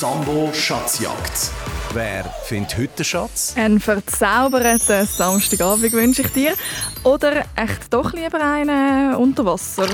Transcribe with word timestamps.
Sambo 0.00 0.50
Schatzjagd. 0.54 1.50
Wer 1.92 2.24
findet 2.46 2.78
heute 2.78 2.88
den 2.96 3.04
Schatz? 3.04 3.52
Einen 3.54 3.80
verzauberten 3.80 5.04
Samstagabend 5.06 5.92
wünsche 5.92 6.22
ich 6.22 6.28
dir. 6.28 6.54
Oder 7.04 7.44
echt 7.54 7.92
doch 7.92 8.14
lieber 8.14 8.40
einen 8.40 9.14
unter 9.16 9.44
Wasser? 9.44 9.86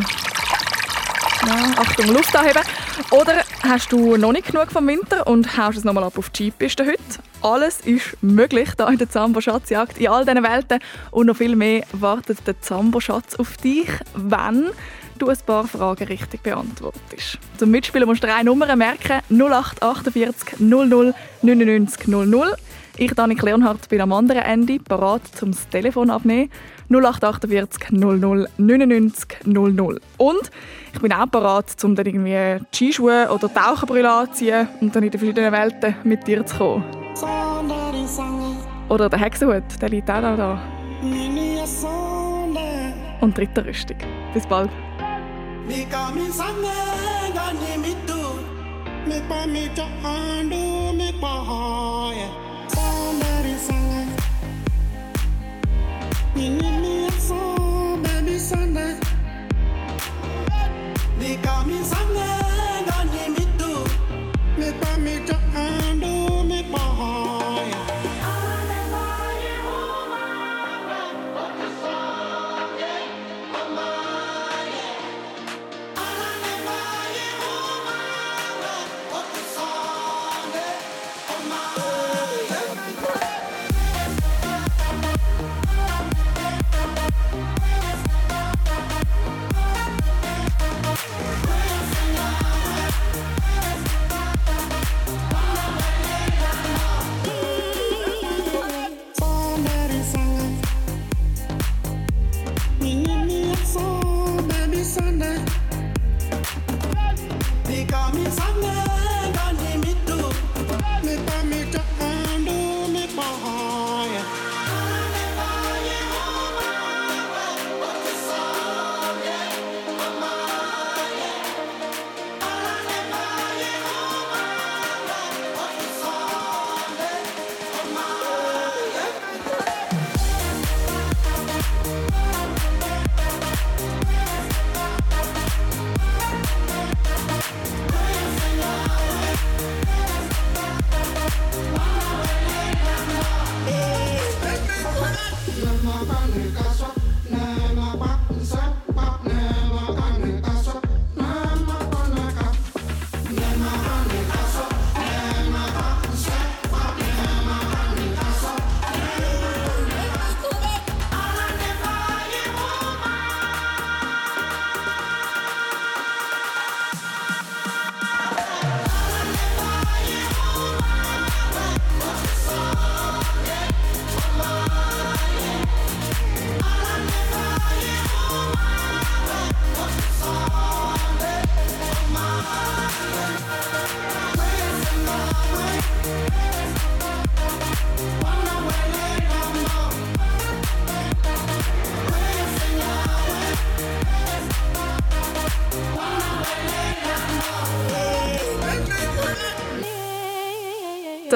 Ja, 1.44 1.74
Achtung, 1.76 2.14
Luft 2.14 2.36
anheben. 2.36 2.62
Oder 3.10 3.42
hast 3.64 3.90
du 3.90 4.16
noch 4.16 4.30
nicht 4.30 4.46
genug 4.46 4.70
vom 4.70 4.86
Winter 4.86 5.26
und 5.26 5.56
haust 5.56 5.78
es 5.78 5.82
nochmal 5.82 6.04
ab 6.04 6.16
auf 6.16 6.30
die 6.30 6.52
Skipiste 6.52 6.86
heute? 6.86 7.02
Alles 7.42 7.80
ist 7.80 8.16
möglich 8.22 8.68
hier 8.76 8.86
in 8.86 8.98
der 8.98 9.10
Zambo-Schatzjagd. 9.10 9.98
In 9.98 10.06
all 10.06 10.24
diesen 10.24 10.44
Welten 10.44 10.78
und 11.10 11.26
noch 11.26 11.36
viel 11.36 11.56
mehr 11.56 11.82
wartet 11.90 12.46
der 12.46 12.60
Zambo-Schatz 12.60 13.34
auf 13.40 13.56
dich, 13.56 13.88
wenn 14.14 14.70
du 15.18 15.28
ein 15.28 15.38
paar 15.44 15.66
Fragen 15.66 16.04
richtig 16.04 16.42
beantwortest. 16.42 17.38
Zum 17.58 17.70
Mitspielen 17.70 18.08
musst 18.08 18.22
du 18.22 18.26
drei 18.26 18.42
Nummern 18.42 18.78
merken: 18.78 19.20
0848 19.30 20.60
00 20.60 21.14
99 21.42 22.08
00. 22.08 22.54
Ich, 22.98 23.12
Danik 23.12 23.42
Leonhardt, 23.42 23.88
bin 23.90 24.00
am 24.00 24.12
anderen 24.12 24.42
Ende, 24.42 24.78
parat 24.78 25.20
zum 25.34 25.50
Telefon 25.70 26.08
abnehmen. 26.10 26.50
0848 26.88 27.90
00 27.90 28.48
99 28.56 29.28
00. 29.44 30.00
Und 30.16 30.50
ich 30.94 31.00
bin 31.00 31.12
auch 31.12 31.30
parat, 31.30 31.66
um 31.84 31.94
dann 31.94 32.06
irgendwie 32.06 32.64
Skischuhe 32.72 33.28
oder 33.30 33.52
Taucherbrille 33.52 34.10
anzuziehen 34.10 34.68
und 34.80 34.96
dann 34.96 35.02
in 35.02 35.10
den 35.10 35.18
verschiedenen 35.18 35.52
Welten 35.52 35.96
mit 36.04 36.26
dir 36.26 36.46
zu 36.46 36.56
kommen. 36.56 36.84
Oder 38.88 39.08
der 39.08 39.18
Hexenhut, 39.18 39.64
der 39.80 39.88
liegt 39.88 40.10
auch 40.10 40.20
da. 40.20 40.36
da. 40.36 40.60
Und 43.20 43.36
dritte 43.36 43.64
Rüstung. 43.64 43.96
Bis 44.32 44.46
bald. 44.46 44.70
nikamitsanenga 45.68 47.46
nemidu 47.60 48.22
mikwa 49.08 49.46
mito 49.46 49.86
andu 50.04 50.92
mikwa 50.92 51.30
hoya 51.30 52.28
somerisanga 52.74 54.22
ninimiyaso 56.36 57.40
bebisana 58.02 58.86
nikamitsanenga 61.20 62.98
nemidu 63.12 63.72
mikwa 64.58 64.96
mito 65.04 65.35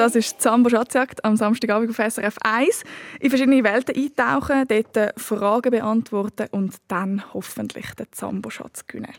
Das 0.01 0.15
ist 0.15 0.41
Zambo 0.41 0.67
Schatzjagd 0.67 1.23
am 1.23 1.35
Samstagabend 1.35 1.91
auf 1.91 1.97
SRF 1.97 2.35
1. 2.43 2.83
In 3.19 3.29
verschiedene 3.29 3.63
Welten 3.63 3.95
eintauchen, 3.95 4.67
dort 4.67 5.21
Fragen 5.21 5.69
beantworten 5.69 6.47
und 6.51 6.73
dann 6.87 7.23
hoffentlich 7.35 7.85
den 7.93 8.07
Zambo-Schatz 8.11 8.87
gewinnen. 8.87 9.13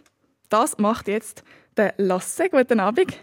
Das 0.50 0.78
macht 0.78 1.06
jetzt 1.06 1.44
der 1.76 1.94
Lasse. 1.98 2.48
Guten 2.50 2.81
Abend. 2.81 3.16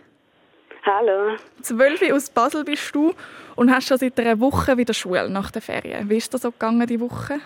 Hallo. 0.85 1.35
Zwölf 1.61 2.01
aus 2.13 2.29
Basel 2.29 2.63
bist 2.63 2.95
du 2.95 3.13
und 3.57 3.69
hast 3.69 3.89
schon 3.89 3.97
seit 3.97 4.17
einer 4.21 4.39
Woche 4.39 4.77
wieder 4.77 4.93
Schule 4.93 5.29
nach 5.29 5.51
der 5.51 5.61
Ferien. 5.61 6.09
Wie 6.09 6.15
ist 6.15 6.33
das 6.33 6.43
so 6.43 6.51
gegangen, 6.51 6.87
die 6.87 7.01
Woche? 7.01 7.41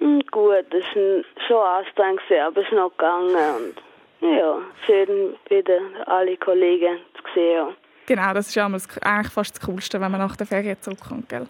Hm, 0.00 0.20
gut, 0.30 0.66
es 0.74 0.84
war 0.94 1.24
schon 1.48 1.56
anstrengend, 1.56 2.20
aber 2.46 2.60
es 2.60 2.66
ist 2.66 2.74
noch 2.74 2.90
gegangen. 2.90 3.34
Und 3.56 4.30
ja, 4.36 4.58
schön 4.84 5.36
wieder 5.48 5.80
alle 6.04 6.36
Kollegen 6.36 6.98
zu 7.14 7.22
sehen. 7.34 7.76
Genau, 8.06 8.34
das 8.34 8.48
ist 8.48 8.58
eigentlich 8.58 9.32
fast 9.32 9.56
das 9.56 9.66
Coolste, 9.66 10.00
wenn 10.00 10.10
man 10.10 10.20
nach 10.20 10.36
der 10.36 10.46
Ferien 10.46 10.76
zurückkommt, 10.80 11.28
gell? 11.28 11.46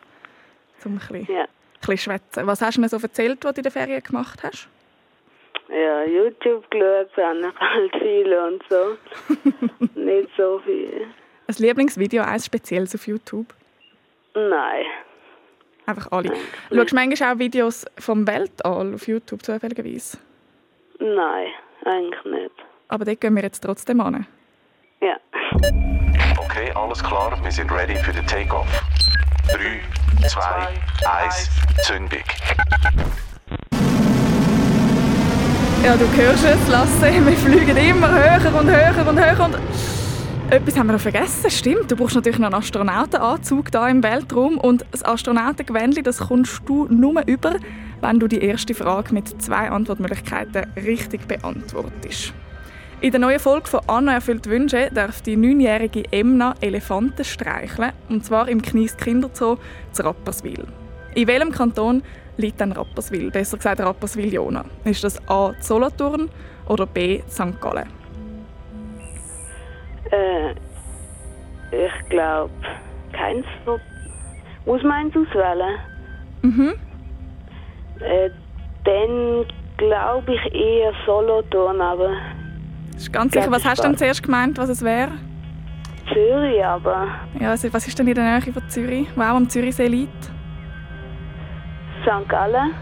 Zum 0.78 0.92
ein 0.92 0.98
bisschen, 0.98 1.34
ja. 1.34 1.46
bisschen 1.80 1.98
schwätzen. 1.98 2.46
Was 2.46 2.60
hast 2.60 2.76
du 2.76 2.80
mir 2.80 2.88
so 2.88 2.98
erzählt, 2.98 3.44
was 3.44 3.54
du 3.54 3.60
in 3.60 3.62
der 3.62 3.72
Ferien 3.72 4.02
gemacht 4.02 4.42
hast? 4.42 4.68
Ja, 5.68 6.04
YouTube 6.04 6.70
geschaut, 6.70 7.16
halt 7.16 7.96
viel 7.98 8.34
und 8.34 8.62
so. 8.68 8.96
Nicht 10.00 10.28
so 10.36 10.60
viel. 10.64 11.06
Ein 11.46 11.54
Lieblingsvideo, 11.56 12.22
eins 12.22 12.46
spezielles 12.46 12.94
auf 12.94 13.06
YouTube? 13.06 13.46
Nein. 14.34 14.84
Einfach 15.86 16.12
alle. 16.12 16.32
Schaust 16.72 16.92
du 16.92 16.94
manchmal 16.94 17.34
auch 17.34 17.38
Videos 17.38 17.86
vom 17.98 18.26
Weltall 18.26 18.94
auf 18.94 19.08
YouTube 19.08 19.42
zufälligerweise? 19.42 20.18
Nein, 20.98 21.48
eigentlich 21.84 22.24
nicht. 22.24 22.54
Aber 22.88 23.04
dort 23.04 23.20
gehen 23.20 23.34
wir 23.34 23.42
jetzt 23.42 23.60
trotzdem 23.60 24.00
an. 24.00 24.26
Ja. 25.00 25.16
Okay, 26.54 26.70
alles 26.74 27.02
klar, 27.02 27.32
wir 27.42 27.50
sind 27.50 27.72
ready 27.72 27.96
für 27.96 28.12
den 28.12 28.26
Takeoff. 28.26 28.66
3, 29.48 30.28
2, 30.28 30.40
1, 31.24 31.50
Zündung. 31.84 32.18
Ja, 35.82 35.96
du 35.96 36.06
hörst 36.14 36.44
es, 36.44 36.68
Lasse. 36.68 37.10
Wir 37.26 37.36
fliegen 37.38 37.74
immer 37.74 38.10
höher 38.10 38.54
und 38.54 38.68
höher 38.68 39.08
und 39.08 39.18
höher. 39.18 39.44
Und 39.46 39.56
etwas 40.50 40.76
haben 40.76 40.88
wir 40.88 40.92
noch 40.92 41.00
vergessen. 41.00 41.50
Stimmt, 41.50 41.90
du 41.90 41.96
brauchst 41.96 42.16
natürlich 42.16 42.38
noch 42.38 42.48
einen 42.48 42.56
Astronautenanzug 42.56 43.70
hier 43.70 43.88
im 43.88 44.02
Weltraum. 44.02 44.58
Und 44.58 44.84
das 44.90 45.02
Astronautengewändchen, 45.02 46.04
das 46.04 46.18
kommst 46.18 46.60
du 46.66 46.86
nur 46.90 47.26
über, 47.26 47.54
wenn 48.02 48.20
du 48.20 48.28
die 48.28 48.42
erste 48.42 48.74
Frage 48.74 49.14
mit 49.14 49.40
zwei 49.40 49.70
Antwortmöglichkeiten 49.70 50.66
richtig 50.76 51.26
beantwortest. 51.26 52.34
In 53.02 53.10
der 53.10 53.18
neuen 53.20 53.40
Folge 53.40 53.68
von 53.68 53.80
«Anna 53.88 54.14
erfüllt 54.14 54.46
Wünsche» 54.48 54.88
darf 54.94 55.22
die 55.22 55.36
neunjährige 55.36 56.04
Emna 56.12 56.54
Elefanten 56.60 57.24
streicheln, 57.24 57.90
und 58.08 58.24
zwar 58.24 58.48
im 58.48 58.62
Knies 58.62 58.96
Kinderzoo 58.96 59.58
zu 59.90 60.04
Rapperswil. 60.04 60.64
In 61.16 61.26
welchem 61.26 61.50
Kanton 61.50 62.04
liegt 62.36 62.60
dann 62.60 62.70
Rapperswil? 62.70 63.32
Besser 63.32 63.56
gesagt 63.56 63.80
Rapperswil-Jona. 63.80 64.64
Ist 64.84 65.02
das 65.02 65.20
A. 65.28 65.52
Solothurn 65.58 66.30
oder 66.68 66.86
B. 66.86 67.22
St. 67.28 67.60
Gallen? 67.60 67.88
Äh, 70.12 70.52
ich 71.72 72.08
glaube, 72.08 72.52
keins. 73.12 73.44
von- 73.64 73.80
Muss 74.64 74.82
man 74.84 75.06
eins 75.06 75.16
auswählen? 75.16 75.76
Mhm. 76.42 76.74
Äh, 77.98 78.30
dann 78.84 79.44
glaube 79.76 80.34
ich 80.34 80.54
eher 80.54 80.92
Solothurn, 81.04 81.80
aber 81.80 82.12
ist 83.02 83.12
ganz 83.12 83.32
sicher. 83.32 83.50
Was 83.50 83.64
hast 83.64 83.78
du 83.80 83.82
denn 83.88 83.96
zuerst 83.96 84.22
gemeint, 84.22 84.58
was 84.58 84.68
es 84.68 84.82
wäre? 84.82 85.12
Zürich, 86.12 86.64
aber 86.64 87.06
Ja, 87.38 87.50
also 87.50 87.72
was 87.72 87.86
ist 87.86 87.98
denn 87.98 88.06
in 88.08 88.14
der 88.14 88.24
Nähe 88.40 88.52
von 88.52 88.68
Zürich, 88.68 89.06
wo 89.14 89.22
auch 89.22 89.36
am 89.36 89.48
Zürichsee 89.48 89.86
liegt? 89.86 90.24
St. 92.02 92.28
Gallen. 92.28 92.72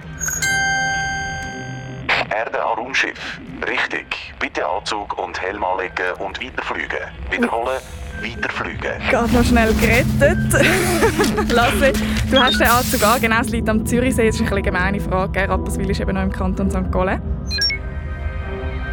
Erde 2.34 2.62
an 2.64 2.78
Raumschiff. 2.78 3.40
Richtig. 3.68 4.32
Bitte 4.38 4.66
Anzug 4.66 5.18
und 5.22 5.40
Helm 5.40 5.62
anlegen 5.64 6.14
und 6.18 6.42
weiterfliegen. 6.42 6.98
Wiederholen, 7.30 7.78
weiterfliegen. 8.22 8.92
Gerade 9.10 9.32
noch 9.34 9.44
schnell 9.44 9.74
gerettet. 9.74 11.50
Lasse, 11.52 11.92
du 12.30 12.40
hast 12.40 12.58
den 12.60 12.68
Anzug 12.68 13.02
an. 13.04 13.20
Genau, 13.20 13.40
es 13.40 13.50
liegt 13.50 13.68
am 13.68 13.84
Zürichsee. 13.84 14.26
Das 14.28 14.40
ist 14.40 14.50
eine 14.50 14.62
gemeine 14.62 15.00
Frage. 15.00 15.48
Rapperswil 15.48 15.90
ist 15.90 16.00
eben 16.00 16.14
noch 16.14 16.22
im 16.22 16.32
Kanton 16.32 16.70
St. 16.70 16.90
Gallen. 16.90 17.20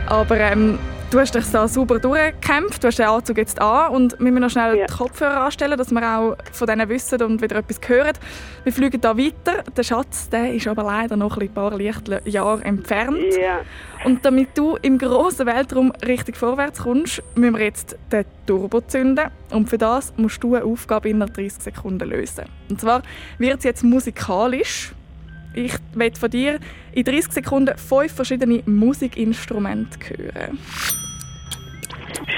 Aber 0.08 0.38
ähm, 0.40 0.80
du 1.10 1.20
hast 1.20 1.34
dich 1.36 1.46
da 1.52 1.68
super 1.68 2.00
durchgekämpft. 2.00 2.84
Du 2.84 2.88
hast 2.88 3.00
den 3.00 3.06
Anzug 3.08 3.38
jetzt 3.38 3.62
an. 3.62 3.94
Und 3.94 4.14
wir 4.20 4.32
müssen 4.32 4.42
noch 4.42 4.50
schnell 4.50 4.78
Ja. 4.78 4.86
die 4.88 4.94
Kopfhörer 4.94 5.42
anstellen, 5.46 5.78
dass 5.78 5.92
wir 5.92 6.02
auch 6.04 6.36
von 6.52 6.68
denen 6.68 6.90
wissen 6.90 7.22
und 7.22 7.42
wieder 7.42 7.58
etwas 7.58 7.80
hören. 7.88 8.14
Wir 8.64 8.74
fliegen 8.74 9.00
da 9.02 9.18
weiter. 9.18 9.64
Der 9.76 9.84
Schatz 9.84 10.30
der 10.30 10.54
ist 10.54 10.68
aber 10.68 10.84
leider 10.84 11.16
noch 11.16 11.38
ein 11.38 11.50
paar 11.54 11.76
Lichtjahre 11.78 12.64
entfernt. 12.64 13.18
Ja. 13.40 13.60
Und 14.06 14.24
damit 14.26 14.50
du 14.58 14.78
im 14.82 14.98
grossen 14.98 15.46
Weltraum 15.48 15.92
richtig 16.06 16.36
vorwärts 16.38 16.80
kommst, 16.84 17.24
müssen 17.36 17.58
wir 17.58 17.64
jetzt 17.66 17.98
den 18.12 18.26
Turbo 18.46 18.82
zünden. 18.82 19.26
Und 19.52 19.70
für 19.70 19.78
das 19.78 20.14
musst 20.18 20.44
du 20.44 20.56
eine 20.56 20.66
Aufgabe 20.66 21.10
in 21.10 21.20
30 21.20 21.54
Sekunden 21.64 22.10
lösen. 22.10 22.46
Und 22.70 22.80
zwar 22.82 23.02
wird 23.38 23.60
es 23.60 23.64
jetzt 23.64 23.84
musikalisch. 23.84 24.94
Ich 25.58 25.74
will 25.96 26.14
von 26.16 26.30
dir 26.30 26.60
in 26.92 27.04
30 27.04 27.34
Sekunden 27.34 27.76
fünf 27.80 28.14
verschiedene 28.14 28.62
Musikinstrumente 28.68 29.98
hören. 30.16 30.60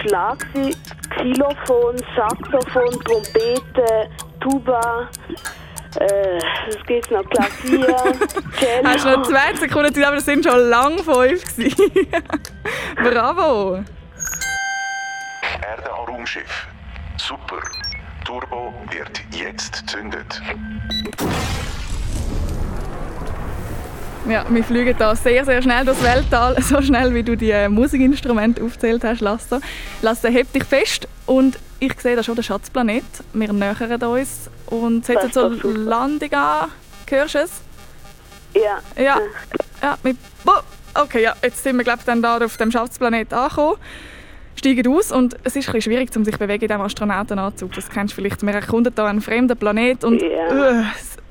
Schlagzeug, 0.01 0.73
Xylophon, 1.09 1.97
Saxophon, 2.15 2.91
Trompete, 3.03 4.09
Tuba, 4.39 5.09
äh, 5.99 6.39
was 6.67 6.85
gibt's 6.87 7.09
noch? 7.09 7.29
Klavier, 7.29 7.87
Cello. 8.57 8.87
Hast 8.87 9.03
du 9.03 9.09
noch 9.09 9.23
zwei 9.23 9.53
Sekunden 9.55 9.93
Zeit, 9.93 10.05
aber 10.05 10.15
das 10.15 10.25
sind 10.25 10.45
schon 10.45 10.69
lang 10.69 10.97
fünf. 10.99 11.43
Bravo! 13.03 13.83
Erde 15.61 15.89
Raumschiff. 16.07 16.67
Super. 17.17 17.59
Turbo 18.23 18.73
wird 18.91 19.21
jetzt 19.31 19.83
zündet. 19.89 20.41
Ja, 24.27 24.45
wir 24.49 24.63
fliegen 24.63 24.95
da 24.97 25.15
sehr, 25.15 25.45
sehr 25.45 25.61
schnell 25.61 25.85
durchs 25.85 26.03
Weltall. 26.03 26.57
So 26.61 26.81
schnell, 26.81 27.13
wie 27.13 27.23
du 27.23 27.35
die 27.35 27.51
äh, 27.51 27.69
Musikinstrumente 27.69 28.63
aufgezählt 28.63 29.03
hast, 29.03 29.21
Lasse. 29.21 29.61
Lasse, 30.01 30.29
heb 30.29 30.51
dich 30.53 30.63
fest. 30.63 31.07
Und 31.25 31.57
ich 31.79 31.99
sehe 31.99 32.15
da 32.15 32.23
schon 32.23 32.35
den 32.35 32.43
Schatzplanet. 32.43 33.03
Wir 33.33 33.53
nähern 33.53 34.03
uns 34.03 34.49
und 34.67 35.05
setzen 35.05 35.31
super. 35.31 35.67
Landung 35.67 36.33
an. 36.33 36.69
Hörst 37.09 37.35
du 37.35 37.39
es? 37.39 37.61
Ja. 38.53 38.79
Ja. 39.01 39.17
ja 39.81 39.97
mit 40.03 40.17
okay, 40.95 41.23
ja, 41.23 41.35
jetzt 41.41 41.63
sind 41.63 41.77
wir 41.77 41.83
glaube 41.83 41.99
ich, 41.99 42.05
dann 42.05 42.21
da 42.21 42.37
auf 42.37 42.57
dem 42.57 42.71
Schatzplanet 42.71 43.33
angekommen. 43.33 43.77
Steigen 44.55 44.87
aus 44.93 45.11
und 45.13 45.37
es 45.45 45.55
ist 45.55 45.73
ein 45.73 45.81
schwierig, 45.81 46.13
um 46.17 46.25
sich 46.25 46.33
zu 46.33 46.39
bewegen 46.39 46.63
in 46.63 46.67
diesem 46.67 46.81
Astronautenanzug. 46.81 47.73
Das 47.73 47.89
kennst 47.89 48.11
du 48.11 48.15
vielleicht. 48.15 48.41
Wir 48.43 48.53
erkunden 48.53 48.93
hier 48.93 49.05
einen 49.05 49.21
fremden 49.21 49.57
Planet 49.57 50.03
und 50.03 50.21
Ja. 50.21 50.81
äh, 50.81 50.83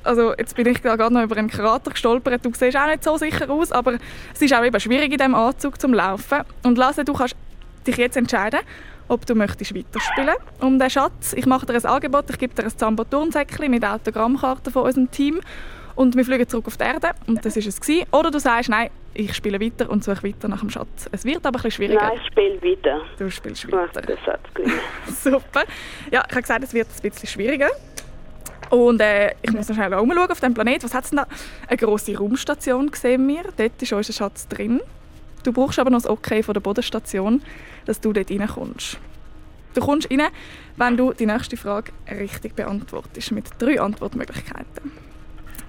also 0.08 0.34
jetzt 0.36 0.56
bin 0.56 0.66
ich 0.66 0.82
gerade 0.82 1.12
noch 1.12 1.22
über 1.22 1.36
einen 1.36 1.48
Krater 1.50 1.90
gestolpert. 1.90 2.44
Du 2.44 2.50
siehst 2.54 2.76
auch 2.76 2.86
nicht 2.86 3.04
so 3.04 3.16
sicher 3.16 3.48
aus, 3.50 3.70
aber 3.72 3.98
es 4.34 4.40
ist 4.42 4.54
auch 4.54 4.64
eben 4.64 4.80
schwierig 4.80 5.12
in 5.12 5.18
diesem 5.18 5.34
Anzug 5.34 5.80
zum 5.80 5.92
Laufen. 5.94 6.40
Und 6.64 6.78
Lasse, 6.78 7.04
du 7.04 7.12
kannst 7.12 7.36
dich 7.86 7.96
jetzt 7.96 8.16
entscheiden, 8.16 8.60
ob 9.08 9.24
du 9.26 9.34
möchtest 9.34 9.74
weiterspielen 9.74 10.34
um 10.60 10.78
den 10.78 10.90
Schatz. 10.90 11.32
Ich 11.34 11.46
mache 11.46 11.66
dir 11.66 11.74
ein 11.74 11.84
Angebot, 11.84 12.30
ich 12.30 12.38
gebe 12.38 12.54
dir 12.54 12.64
ein 12.64 12.76
Zambo-Turnsäckchen 12.76 13.70
mit 13.70 13.84
Autogrammkarten 13.84 14.72
von 14.72 14.82
unserem 14.84 15.10
Team 15.10 15.40
und 15.94 16.16
wir 16.16 16.24
fliegen 16.24 16.48
zurück 16.48 16.66
auf 16.66 16.76
die 16.76 16.84
Erde 16.84 17.10
und 17.26 17.44
das 17.44 17.56
ist 17.56 17.66
es 17.66 17.80
gewesen. 17.80 18.06
Oder 18.12 18.30
du 18.30 18.38
sagst, 18.38 18.68
nein, 18.70 18.90
ich 19.14 19.34
spiele 19.34 19.60
weiter 19.60 19.90
und 19.90 20.04
suche 20.04 20.22
weiter 20.22 20.46
nach 20.48 20.60
dem 20.60 20.70
Schatz. 20.70 21.08
Es 21.10 21.24
wird 21.24 21.38
aber 21.44 21.48
ein 21.48 21.52
bisschen 21.62 21.70
schwieriger. 21.72 22.02
Nein, 22.08 22.18
ich 22.20 22.26
spiele 22.26 22.62
weiter. 22.62 23.00
Du 23.18 23.30
spielst 23.30 23.64
Ich 23.64 23.70
mache 23.70 23.88
weiter. 23.88 24.02
den 24.02 24.16
Satz 24.24 24.40
gleich. 24.54 24.72
Super. 25.08 25.64
Ja, 26.12 26.22
ich 26.24 26.30
habe 26.32 26.42
gesagt, 26.42 26.64
es 26.64 26.72
wird 26.72 26.86
ein 26.86 27.10
bisschen 27.10 27.28
schwieriger. 27.28 27.68
Und 28.70 29.00
äh, 29.00 29.34
ich 29.42 29.52
muss 29.52 29.66
schnell 29.66 29.94
umschauen 29.94 30.30
auf 30.30 30.40
dem 30.40 30.54
Planet. 30.54 30.84
Was 30.84 30.94
hat 30.94 31.04
es 31.04 31.10
denn 31.10 31.18
da? 31.18 31.26
Eine 31.66 31.76
grosse 31.76 32.16
Raumstation 32.16 32.90
sehen 32.94 33.26
wir. 33.28 33.44
Dort 33.56 33.80
ist 33.80 33.92
unser 33.92 34.12
Schatz 34.12 34.46
drin. 34.48 34.80
Du 35.42 35.52
brauchst 35.52 35.78
aber 35.78 35.90
noch 35.90 36.02
das 36.02 36.10
Okay 36.10 36.42
von 36.42 36.54
der 36.54 36.60
Bodenstation, 36.60 37.42
dass 37.86 38.00
du 38.00 38.12
dort 38.12 38.30
reinkommst. 38.30 38.98
Du 39.74 39.80
kommst 39.80 40.10
rein, 40.10 40.22
wenn 40.76 40.96
du 40.96 41.12
die 41.12 41.26
nächste 41.26 41.56
Frage 41.56 41.92
richtig 42.10 42.54
beantwortest, 42.56 43.32
mit 43.32 43.46
drei 43.58 43.80
Antwortmöglichkeiten. 43.80 44.92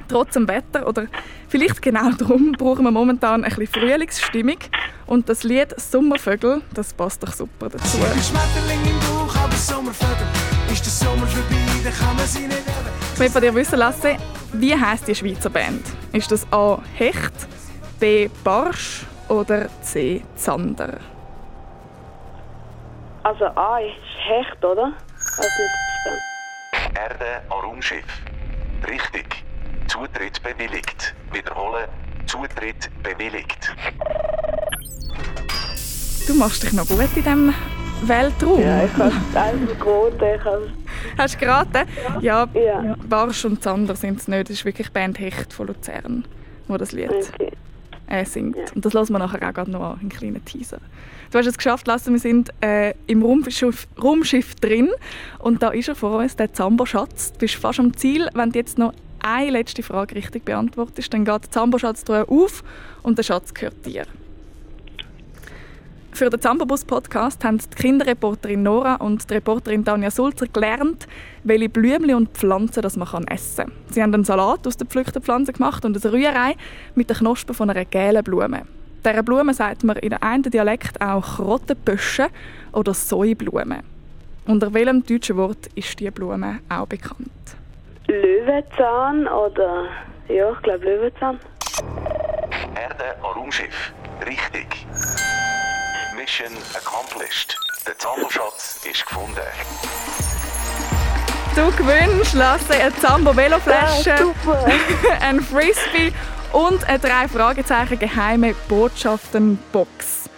Trotz 0.08 0.34
dem 0.34 0.48
Wetter 0.48 0.88
oder 0.88 1.06
vielleicht 1.48 1.84
genau 1.84 2.10
darum 2.18 2.54
brauchen 2.54 2.84
wir 2.84 2.92
momentan 2.92 3.44
ein 3.44 3.54
bisschen 3.54 3.82
Frühlingsstimmung 3.82 4.58
und 5.06 5.30
das 5.30 5.44
Lied 5.44 5.80
«Sommervögel» 5.80 6.64
das 6.74 6.94
passt 6.94 7.22
doch 7.22 7.34
super 7.34 7.70
dazu. 7.70 7.98
Ein 7.98 8.20
Schmetterling 8.20 8.82
im 8.90 9.00
Bauch, 9.00 9.36
aber 9.36 9.56
Sommervögel. 9.56 10.26
Ist 10.72 10.84
der 10.86 10.92
Sommer 10.92 11.28
vorbei, 11.28 11.69
dann 11.84 11.94
kann 11.94 12.16
man 12.16 12.26
sie 12.26 12.48
nicht 12.48 12.68
haben. 12.68 12.88
Ich 13.14 13.20
will 13.20 13.30
von 13.30 13.42
dir 13.42 13.54
wissen 13.56 13.80
lassen, 13.80 14.18
wie 14.54 14.76
heisst 14.76 15.08
die 15.08 15.16
Schweizer 15.16 15.50
Band? 15.50 15.86
Ist 16.12 16.32
das 16.32 16.46
A. 16.52 16.80
Hecht, 16.96 17.34
B. 18.00 18.30
Barsch 18.44 19.06
oder 19.28 19.70
C. 19.82 20.24
Zander? 20.36 21.00
Also 23.24 23.46
A 23.46 23.80
ist 23.80 23.96
Hecht, 24.28 24.64
oder? 24.64 24.94
Erde 26.96 27.42
an 27.50 27.60
Raumschiff. 27.64 28.06
Richtig. 28.88 29.44
Zutritt 29.88 30.42
bewilligt. 30.42 31.14
Wiederholen. 31.32 31.88
Zutritt 32.26 32.90
bewilligt. 33.04 33.74
Du 36.28 36.34
machst 36.36 36.64
dich 36.64 36.74
noch 36.74 36.88
gut 36.88 37.00
in 37.16 37.24
diesem 37.24 37.54
Weltraum. 38.04 38.62
Ja, 38.62 38.84
ich 38.84 38.94
habe 38.94 39.10
es 39.10 39.36
einfach 39.36 39.80
geraten. 39.80 40.36
Ich 40.36 40.46
habe 40.46 40.72
Hast 41.18 41.36
du 41.36 41.40
geraten? 41.40 41.88
Ja, 42.22 42.48
Ja. 42.54 42.96
Barsch 43.08 43.46
und 43.46 43.64
Zander 43.64 43.96
sind 43.96 44.20
es 44.20 44.28
nicht. 44.28 44.50
Das 44.50 44.52
ist 44.52 44.66
wirklich 44.66 44.92
Band 44.92 45.20
Hecht 45.20 45.54
von 45.54 45.68
Luzern, 45.68 46.26
wo 46.68 46.78
das 46.78 46.92
Lied 46.92 47.10
okay. 47.10 47.52
äh, 48.08 48.26
singt. 48.26 48.58
Ja. 48.58 48.64
Und 48.76 48.86
das 48.86 48.94
lassen 48.94 49.14
wir 49.14 49.20
nachher 49.20 49.48
auch 49.48 49.54
gerade 49.54 49.72
noch 49.72 49.82
an, 49.82 50.00
einen 50.00 50.10
kleinen 50.10 50.44
Teaser. 50.46 50.80
Du 51.32 51.38
hast 51.38 51.46
es 51.46 51.58
geschafft, 51.58 51.86
Lasse, 51.86 52.12
wir 52.12 52.20
sind 52.20 52.50
äh, 52.62 52.96
im 53.06 53.22
Raumschiff, 53.22 53.88
Raumschiff 54.02 54.56
drin 54.56 54.90
und 55.38 55.62
da 55.62 55.70
ist 55.70 55.88
er 55.88 55.96
vor 55.96 56.18
uns, 56.18 56.36
der 56.36 56.54
Zambo-Schatz. 56.54 57.34
Du 57.34 57.40
bist 57.40 57.56
fast 57.56 57.80
am 57.80 57.96
Ziel. 57.96 58.28
Wenn 58.34 58.52
du 58.52 58.58
jetzt 58.58 58.80
noch 58.80 58.94
eine 59.22 59.52
letzte 59.52 59.84
Frage 59.84 60.16
richtig 60.16 60.46
beantwortest, 60.46 61.14
dann 61.14 61.26
geht 61.26 61.44
der 61.44 61.52
Zambo-Schatz 61.52 62.04
auf 62.10 62.64
und 63.04 63.18
der 63.20 63.24
Schatz 63.24 63.54
gehört 63.54 63.86
dir. 63.86 64.06
Für 66.20 66.30
den 66.30 66.42
Zambobus-Podcast 66.42 67.46
haben 67.46 67.60
die 67.60 67.82
Kinderreporterin 67.82 68.62
Nora 68.62 68.96
und 68.96 69.30
die 69.30 69.36
Reporterin 69.36 69.86
Tanja 69.86 70.12
Sulzer 70.12 70.48
gelernt, 70.48 71.08
welche 71.46 71.70
Blümchen 71.70 72.14
und 72.14 72.32
Pflanzen 72.32 72.82
das 72.82 72.98
man 72.98 73.08
kann 73.08 73.26
essen 73.30 73.68
kann. 73.68 73.74
Sie 73.90 74.04
haben 74.04 74.14
einen 74.14 74.26
Salat 74.26 74.68
aus 74.68 74.76
den 74.76 74.90
gepflückten 74.90 75.22
Pflanzen 75.22 75.54
gemacht 75.54 75.86
und 75.86 75.96
eine 75.96 76.14
Rührei 76.14 76.56
mit 76.94 77.10
den 77.10 77.16
Knospen 77.16 77.56
von 77.56 77.70
einer 77.70 77.86
gelben 77.86 78.22
Blume. 78.26 78.64
Dieser 79.06 79.24
Blume 79.24 79.54
sagt 79.54 79.86
man 79.86 79.96
in 79.96 80.12
einem 80.12 80.44
Dialekt 80.44 81.00
auch 81.00 81.38
Krottenbüsche 81.38 82.28
oder 82.74 82.94
Säublume. 82.94 83.80
Unter 84.46 84.74
welchem 84.74 85.06
deutschen 85.06 85.38
Wort 85.38 85.68
ist 85.76 85.98
diese 86.02 86.12
Blume 86.12 86.60
auch 86.68 86.86
bekannt? 86.86 87.32
Löwenzahn 88.08 89.26
oder. 89.26 89.86
Ja, 90.28 90.52
ich 90.52 90.62
glaube 90.64 90.84
Löwenzahn. 90.84 91.40
Erde 92.76 93.16
Raumschiff. 93.24 93.94
Richtig. 94.28 94.86
Mission 96.30 96.56
accomplished. 96.76 97.58
Der 97.88 97.98
Zamboschatz 97.98 98.86
ist 98.86 99.04
gefunden. 99.04 99.42
Du 101.56 101.72
gewinnst, 101.76 102.36
Lasse, 102.36 102.74
eine 102.74 102.96
Zambo-Veloflasche. 102.98 104.10
Ja, 104.12 104.26
ein 105.22 105.40
Frisbee 105.40 106.14
und 106.54 106.88
eine 106.88 107.00
drei 107.00 107.28
Fragezeichen 107.28 107.98
geheime 107.98 108.54
Botschaften-Box. 108.68 110.30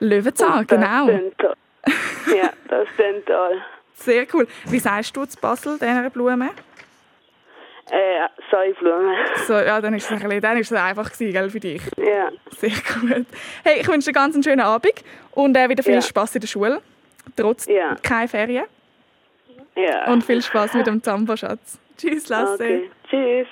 Löwenzahn, 0.00 0.66
das 0.66 0.78
genau. 0.78 1.08
ja, 1.08 2.50
das 2.66 2.88
klingt 2.96 3.26
toll. 3.26 3.62
Sehr 3.94 4.26
cool. 4.34 4.48
Wie 4.64 4.80
sagst 4.80 5.16
du 5.16 5.24
zu 5.24 5.38
Basel, 5.38 5.78
dieser 5.78 6.10
Blume? 6.10 6.50
Äh, 7.90 8.28
Säublumen. 8.50 9.14
So, 9.46 9.54
ja, 9.54 9.80
dann 9.80 9.94
ist 9.94 10.04
es, 10.04 10.10
ein 10.12 10.18
bisschen, 10.20 10.40
dann 10.40 10.56
ist 10.58 10.70
es 10.70 10.78
einfach 10.78 11.10
gewesen, 11.10 11.32
gell, 11.32 11.50
für 11.50 11.60
dich. 11.60 11.82
Ja. 11.96 12.30
Sehr 12.56 12.70
gut. 12.70 13.26
Hey, 13.64 13.80
ich 13.80 13.88
wünsche 13.88 14.10
dir 14.10 14.12
ganz 14.12 14.34
einen 14.34 14.42
schönen 14.44 14.60
Abend 14.60 14.92
und 15.32 15.56
äh, 15.56 15.68
wieder 15.68 15.82
viel 15.82 15.94
Ja. 15.94 16.02
Spaß 16.02 16.34
in 16.36 16.40
der 16.42 16.48
Schule. 16.48 16.80
Trotz 17.36 17.66
Ja. 17.66 17.96
keine 18.02 18.28
Ferien. 18.28 18.64
Ja. 19.76 20.12
Und 20.12 20.24
viel 20.24 20.42
Spaß 20.42 20.74
mit 20.74 20.86
dem 20.86 21.02
Zambo-Schatz. 21.02 21.78
Tschüss, 21.96 22.28
Lasse. 22.28 22.54
Okay. 22.54 22.90
Tschüss. 23.08 23.46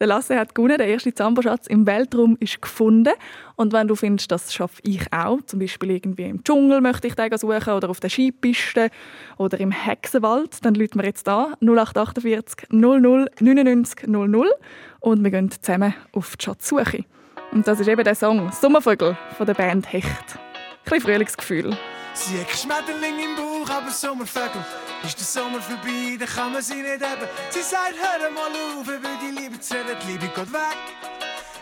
Der 0.00 0.06
Lasse 0.06 0.38
hat 0.38 0.54
gewonnen. 0.54 0.78
Der 0.78 0.86
erste 0.86 1.12
Zambo-Schatz 1.12 1.66
im 1.66 1.86
Weltraum 1.86 2.38
ist 2.40 2.62
gefunden. 2.62 3.12
Und 3.56 3.74
wenn 3.74 3.86
du 3.86 3.94
findest, 3.94 4.32
das 4.32 4.52
schaffe 4.52 4.80
ich 4.82 5.12
auch, 5.12 5.42
zum 5.42 5.58
Beispiel 5.58 5.90
irgendwie 5.90 6.24
im 6.24 6.42
Dschungel 6.42 6.80
möchte 6.80 7.06
ich 7.06 7.14
den 7.14 7.36
suchen 7.36 7.74
oder 7.74 7.90
auf 7.90 8.00
der 8.00 8.08
Skipiste 8.08 8.88
oder 9.36 9.60
im 9.60 9.70
Hexenwald, 9.70 10.64
dann 10.64 10.74
läuten 10.74 11.00
wir 11.00 11.06
jetzt 11.06 11.26
da 11.26 11.52
0848 11.60 12.70
00 12.70 13.28
99 13.40 14.06
00 14.06 14.50
und 15.00 15.22
wir 15.22 15.30
gehen 15.30 15.50
zusammen 15.50 15.94
auf 16.12 16.34
die 16.36 16.44
Schatzsuche. 16.44 17.04
Und 17.52 17.68
das 17.68 17.78
ist 17.78 17.88
eben 17.88 18.02
der 18.02 18.14
Song 18.14 18.50
«Sommervögel» 18.52 19.18
von 19.36 19.46
der 19.46 19.54
Band 19.54 19.92
Hecht. 19.92 20.06
Ein 20.08 20.84
bisschen 20.84 21.00
Frühlingsgefühl. 21.00 21.76
Sie 22.14 22.40
hat 22.40 22.50
Schmetterling 22.50 23.18
im 23.18 23.36
Bauch, 23.36 23.70
aber 23.70 23.90
Sommervögel. 23.90 24.64
Ist 25.04 25.18
der 25.18 25.24
Sommer 25.26 25.60
vorbei, 25.60 26.16
dann 26.18 26.28
kann 26.28 26.52
man 26.52 26.62
sie 26.62 26.82
nicht 26.82 27.02
haben. 27.02 27.26
Sie 27.50 27.62
sagt, 27.62 27.94
hör 27.96 28.30
mal 28.30 28.50
auf, 28.50 28.86
über 28.86 29.14
die 29.22 29.40
Liebe 29.40 29.58
zu 29.60 29.74
die 29.74 30.06
Liebe 30.06 30.26
geht 30.26 30.52
weg. 30.52 30.78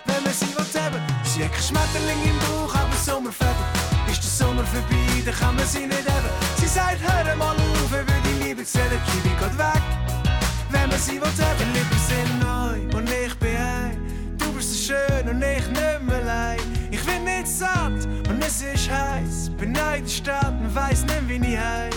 Wenn 0.06 0.22
man 0.22 0.32
sie 0.32 0.46
will 0.56 0.82
haben. 0.82 1.02
Sie 1.24 1.44
hat 1.44 1.54
Schmetterling 1.54 2.22
im 2.24 2.38
Bauch, 2.40 2.74
aber 2.74 2.96
Sommervögel. 2.96 3.54
Ist 4.10 4.24
der 4.24 4.46
Sommer 4.46 4.64
vorbei, 4.64 5.22
dann 5.24 5.34
kann 5.34 5.54
man 5.54 5.66
sie 5.66 5.86
nicht 5.86 6.08
haben. 6.08 6.30
Sie 6.56 6.66
sagt, 6.66 6.98
hör 7.00 7.36
mal 7.36 7.54
auf, 7.54 7.92
über 7.92 8.18
die 8.24 8.44
Liebe 8.44 8.64
zu 8.64 8.78
die 8.78 9.28
Liebe 9.28 9.38
geht 9.38 9.58
weg. 9.58 9.82
Wenn 10.70 10.88
man 10.88 10.98
sie 10.98 11.20
will 11.20 11.28
haben. 11.28 11.58
Die 11.58 11.78
Lippen 11.78 11.98
sind 12.08 12.40
neu 12.40 12.96
und 12.96 13.10
ich 13.10 13.34
bin 13.38 13.56
ein. 13.56 14.36
Du 14.38 14.52
bist 14.52 14.86
so 14.86 14.94
schön 14.94 15.28
und 15.28 15.42
ich 15.42 15.66
nicht 15.68 16.02
mehr 16.02 16.16
allein. 16.22 16.58
Nicht 17.48 17.60
satt 17.60 18.04
und 18.28 18.44
es 18.44 18.60
ist 18.60 18.90
heiß. 18.90 19.50
In 19.60 19.72
der 19.72 20.06
Stadt 20.06 20.52
und 20.60 20.74
weiss 20.74 21.02
nicht, 21.02 21.28
wie 21.28 21.52
ich 21.52 21.58
heiß. 21.58 21.94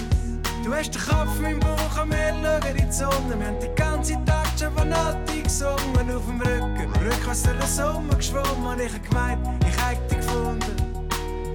Du 0.64 0.74
hast 0.74 0.96
den 0.96 1.02
Kopf 1.02 1.40
im 1.44 1.60
Bauch 1.60 2.02
und 2.02 2.12
wir 2.12 2.34
schauen 2.42 2.78
in 2.78 2.88
die 2.88 2.92
Sonne. 2.92 3.38
Wir 3.38 3.48
haben 3.48 3.60
die 3.60 3.76
ganze 3.76 4.14
Tag 4.24 4.48
schon 4.58 4.74
von 4.74 4.88
Nati 4.88 5.42
gesungen 5.42 6.16
auf 6.16 6.26
dem 6.26 6.42
Rücken. 6.42 6.94
Rückwärts 7.04 7.44
durch 7.44 7.58
den 7.58 7.68
Sommer 7.68 8.16
geschwommen 8.16 8.66
und 8.66 8.80
ich 8.80 8.94
hab 8.94 9.10
gemeint, 9.10 9.48
ich 9.68 9.84
hätte 9.84 10.16
dich 10.16 10.26
gefunden. 10.26 10.76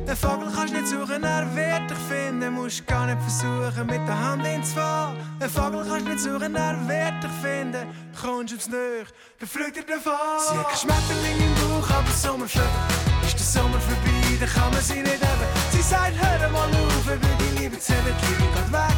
Ein 0.08 0.16
Vogel 0.16 0.48
kannst 0.54 0.74
nicht 0.74 0.88
suchen, 0.88 1.24
er 1.24 1.56
wird 1.56 1.90
dich 1.90 1.98
finden. 2.08 2.52
Musst 2.52 2.86
gar 2.86 3.06
nicht 3.06 3.18
versuchen, 3.22 3.86
mit 3.86 4.06
der 4.06 4.20
Hand 4.20 4.46
ins 4.46 4.74
Fahr. 4.74 5.14
Ein 5.40 5.48
Vogel 5.48 5.86
kannst 5.88 6.06
nicht 6.06 6.20
suchen, 6.20 6.54
er 6.54 6.76
wird 6.86 7.24
dich 7.24 7.30
finden. 7.42 7.86
Kommst 8.20 8.54
aufs 8.54 8.68
Nöch, 8.68 9.08
dann 9.38 9.48
fliegt 9.48 9.78
er 9.78 9.96
davon. 9.96 10.12
Sie 10.38 10.58
hat 10.58 10.78
Schmetterling 10.78 11.38
im 11.38 11.54
Bauch, 11.54 11.90
aber 11.90 12.10
Sommervögel. 12.10 13.25
Der 13.46 13.62
Sommer 13.62 13.78
vorbei, 13.78 14.36
dann 14.40 14.48
kann 14.48 14.70
man 14.72 14.82
sie 14.82 15.02
nicht 15.02 15.22
haben. 15.22 15.46
Sie 15.70 15.80
sagt, 15.80 16.14
hör 16.18 16.48
mal 16.50 16.66
auf, 16.66 17.06
über 17.06 17.32
die 17.38 17.62
Liebe 17.62 17.78
zu 17.78 17.92
reden, 17.92 18.16
die 18.22 18.42
Liebe 18.42 18.58
geht 18.58 18.72
weg. 18.72 18.96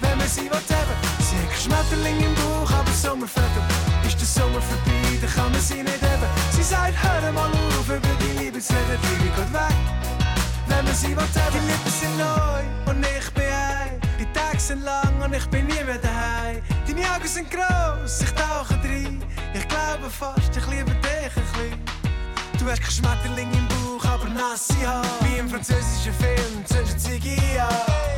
Wenn 0.00 0.16
man 0.16 0.26
sie 0.26 0.48
will 0.48 0.64
haben. 0.72 0.96
Sie 1.20 1.36
hat 1.36 1.60
Schmetterling 1.60 2.24
im 2.24 2.34
Bauch, 2.36 2.72
aber 2.72 2.90
Sommervögel. 2.92 3.62
Ist 4.06 4.18
der 4.18 4.26
Sommer 4.26 4.62
vorbei, 4.62 5.18
dann 5.20 5.30
kann 5.30 5.52
man 5.52 5.60
sie 5.60 5.82
nicht 5.82 6.00
haben. 6.00 6.30
Sie 6.52 6.62
sagt, 6.62 6.94
hör 7.02 7.32
mal 7.32 7.50
auf, 7.50 7.86
über 7.86 8.14
die 8.22 8.38
Liebe 8.38 8.60
zu 8.60 8.72
reden, 8.72 8.98
die 9.02 9.24
Liebe 9.24 9.36
geht 9.36 9.52
weg 9.52 9.76
wenn 10.70 10.84
man 10.84 10.94
sie 10.94 11.08
will 11.08 11.18
haben. 11.18 11.52
Die 11.52 11.66
Lippen 11.70 11.92
sind 11.92 12.16
neu 12.16 12.90
und 12.90 13.04
ich 13.04 13.30
bin 13.34 13.44
ein. 13.44 14.00
Die 14.18 14.26
Tage 14.32 14.58
sind 14.58 14.84
lang 14.84 15.20
und 15.22 15.34
ich 15.34 15.46
bin 15.50 15.66
nie 15.66 15.84
mehr 15.84 15.98
daheim. 15.98 16.62
Deine 16.86 17.02
Augen 17.12 17.28
sind 17.28 17.50
gross, 17.50 18.22
ich 18.22 18.30
tauche 18.32 18.74
rein. 18.84 19.22
Ich 19.52 19.68
glaube 19.68 20.08
fast, 20.08 20.56
ich 20.56 20.66
liebe 20.68 20.92
dich 20.92 21.36
ein 21.36 21.42
bisschen. 21.42 21.99
Du 22.60 22.70
hast 22.70 22.82
kein 22.82 22.90
Schmetterling 22.90 23.50
im 23.52 23.66
Bauch, 23.68 24.04
aber 24.04 24.28
nasse 24.28 24.74
Haare. 24.86 25.06
Wie 25.22 25.38
im 25.38 25.48
französischen 25.48 26.12
Film, 26.12 26.66
zündest 26.66 27.00
Ziggy. 27.00 27.40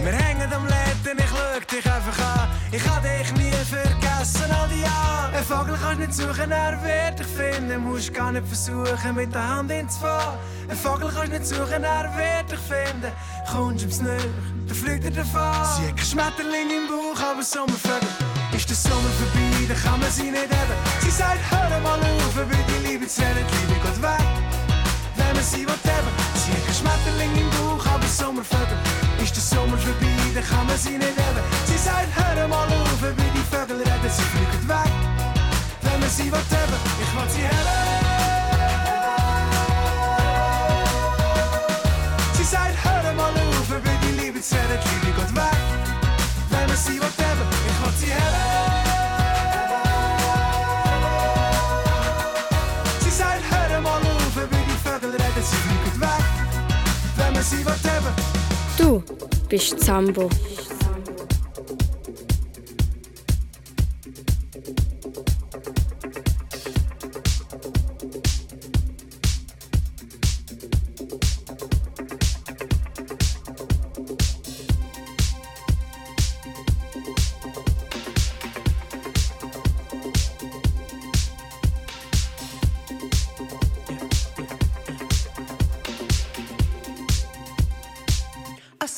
Wir 0.03 0.13
hängen 0.13 0.53
am 0.53 0.67
Läden, 0.67 1.17
ich 1.17 1.31
schau 1.31 1.77
dich 1.77 1.87
einfach 1.87 2.41
an. 2.41 2.49
Ich 2.73 2.83
kann 2.83 3.01
dich 3.05 3.33
nie 3.35 3.53
vergessen, 3.53 4.51
all 4.51 4.69
die 4.69 4.81
Jahre. 4.81 5.37
Ein 5.37 5.45
Vogel 5.45 5.79
kannst 5.81 6.01
nicht 6.01 6.15
suchen, 6.15 6.51
er 6.51 6.77
wird 6.83 7.21
dich 7.21 7.27
finden. 7.29 7.85
Musst 7.85 8.13
gar 8.13 8.33
nicht 8.33 8.45
versuchen, 8.49 9.15
mit 9.15 9.33
der 9.33 9.49
Hand 9.49 9.71
ins 9.71 9.97
Fahren. 9.99 10.37
Ein 10.69 10.77
Vogel 10.77 11.09
kannst 11.15 11.33
nicht 11.33 11.47
suchen, 11.47 11.85
er 11.85 12.11
wird 12.17 12.51
dich 12.51 12.59
finden. 12.59 13.13
Kommst 13.49 13.83
ums 13.83 14.01
Nöch, 14.01 14.27
dann 14.67 14.77
fliegt 14.77 15.05
er 15.05 15.13
davon. 15.13 15.67
Sie 15.77 15.87
hat 15.87 15.97
kein 15.97 16.07
Schmetterling 16.07 16.69
im 16.69 16.89
Bauch, 16.89 17.31
aber 17.31 17.45
Sommervögel. 17.45 18.09
Ist 18.57 18.69
der 18.69 18.77
Sommer 18.77 19.09
vorbei, 19.21 19.67
dann 19.69 19.83
kann 19.83 20.01
man 20.01 20.11
sie 20.11 20.33
nicht 20.33 20.51
haben. 20.51 20.77
Sie 21.01 21.11
sagt, 21.11 21.39
hör 21.49 21.81
mal 21.81 22.01
auf, 22.01 22.35
über 22.35 22.73
die 23.03 23.09
Liebe 23.09 23.09
zu 23.09 23.23
reden, 23.23 23.47
die 23.51 23.67
Liebe 23.67 23.81
geht 23.81 24.03
weg. 24.03 24.27
Wenn 25.17 25.35
man 25.35 25.45
sie 25.45 25.67
will 25.67 25.75
haben. 25.91 26.13
Sie 26.35 26.53
hat 26.53 26.65
kein 26.67 26.75
Schmetterling 26.75 27.35
im 27.37 27.51
Bauch, 27.51 27.87
aber 27.87 28.07
Sommervögel. 28.07 28.79
Ist 29.23 29.35
der 29.35 29.43
Sommer 29.43 29.79
vorbei, 29.79 30.07
dann 30.35 30.45
kann 30.45 30.67
man 30.67 30.77
sie 30.79 30.99
nicht 30.99 31.19
haben. 31.19 31.43
Sie 31.67 31.79
sagt, 31.79 32.09
hör 32.15 32.49
mal 32.49 32.67
auf, 32.69 33.03
über 33.03 33.13
die 33.35 33.45
Vögel 33.51 33.77
reden, 33.77 34.11
sie 34.11 34.23
fliegen 34.23 34.69
weg. 34.69 34.93
Wenn 35.83 36.01
man 36.01 36.11
sie 36.11 36.31
will 36.31 36.47
haben, 36.53 36.79
ich 37.03 37.13
will 37.15 37.31
sie 37.31 37.45
haben. 37.47 37.93
Sie 42.35 42.45
sagt, 42.45 42.77
hör 42.85 43.13
mal 43.15 43.31
auf, 43.31 43.69
über 43.69 43.95
die 44.03 44.13
Liebe 44.21 44.41
die 44.41 44.55
Liebe 44.55 45.19
geht 45.19 45.35
weg. 45.35 45.61
Wenn 46.51 46.67
man 46.67 46.77
sie 46.77 47.01
will 47.01 47.15
haben, 47.19 47.47
ich 47.67 47.79
will 47.83 47.95
sie 47.99 48.15
haben. 48.15 48.62
Du 58.79 59.03
bist 59.49 59.81
Zambo. 59.81 60.29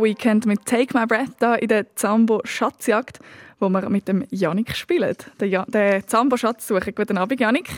The 0.00 0.06
Weekend 0.06 0.46
mit 0.46 0.64
Take 0.64 0.98
My 0.98 1.04
Breath 1.04 1.36
da 1.40 1.54
in 1.56 1.68
der 1.68 1.94
Zambo 1.94 2.40
Schatzjagd, 2.44 3.18
wo 3.58 3.68
wir 3.68 3.86
mit 3.90 4.08
dem 4.08 4.24
Janik 4.30 4.74
spielen. 4.74 5.14
Der, 5.38 5.48
ja 5.48 5.64
der 5.68 6.06
Zambo 6.06 6.38
Schatzsuche. 6.38 6.92
Guten 6.92 7.18
Abend, 7.18 7.38
Janik. 7.38 7.68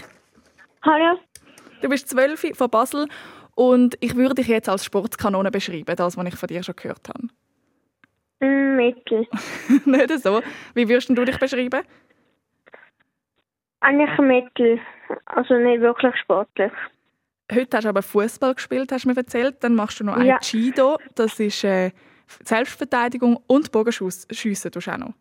Hallo. 0.85 1.19
Du 1.81 1.89
bist 1.89 2.09
12 2.09 2.57
von 2.57 2.71
Basel 2.71 3.09
und 3.57 3.97
ich 4.01 4.15
würde 4.15 4.37
dich 4.37 4.47
jetzt 4.47 4.69
als 4.69 4.85
Sportskanone 4.85 5.51
beschreiben, 5.51 5.97
das, 5.97 6.17
was 6.17 6.27
ich 6.27 6.37
von 6.37 6.47
dir 6.47 6.63
schon 6.63 6.77
gehört 6.77 7.09
habe. 7.09 7.27
Mm, 8.41 8.77
Mittel. 8.77 9.27
Nicht 9.85 10.23
so. 10.23 10.43
Wie 10.75 10.89
würdest 10.89 11.09
du 11.09 11.25
dich 11.25 11.39
beschreiben? 11.39 11.83
Eigentlich 13.81 14.19
Mittel. 14.19 14.81
Also 15.27 15.55
nicht 15.55 15.81
wirklich 15.81 16.15
sportlich. 16.19 16.73
Heute 17.53 17.77
hast 17.77 17.85
du 17.85 17.89
aber 17.89 18.03
Fußball 18.03 18.55
gespielt, 18.55 18.93
hast 18.93 19.05
du 19.05 19.09
mir 19.09 19.17
erzählt. 19.17 19.57
Dann 19.65 19.75
machst 19.75 19.99
du 19.99 20.05
noch 20.05 20.17
Ja. 20.23 20.37
Aikido. 20.37 20.99
Das 21.17 21.41
ist 21.41 21.65
äh, 21.65 21.91
Selbstverteidigung 22.45 23.39
und 23.47 23.73
Bogenschiessen 23.73 24.29
tust 24.29 24.65
du 24.87 24.93
auch 24.93 24.99
noch. 24.99 25.15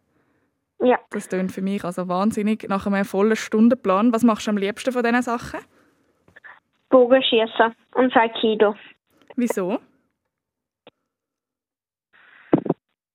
Ja. 0.79 0.99
Das 1.11 1.29
klingt 1.29 1.51
für 1.51 1.61
mich 1.61 1.83
also 1.83 2.07
wahnsinnig 2.07 2.67
nach 2.67 2.87
einem 2.87 3.05
vollen 3.05 3.35
Stundenplan. 3.35 4.13
Was 4.13 4.23
machst 4.23 4.47
du 4.47 4.51
am 4.51 4.57
liebsten 4.57 4.91
von 4.91 5.03
diesen 5.03 5.21
Sachen? 5.21 5.59
Bogenschießen 6.89 7.75
und 7.95 8.15
Aikido. 8.17 8.75
Wieso? 9.35 9.79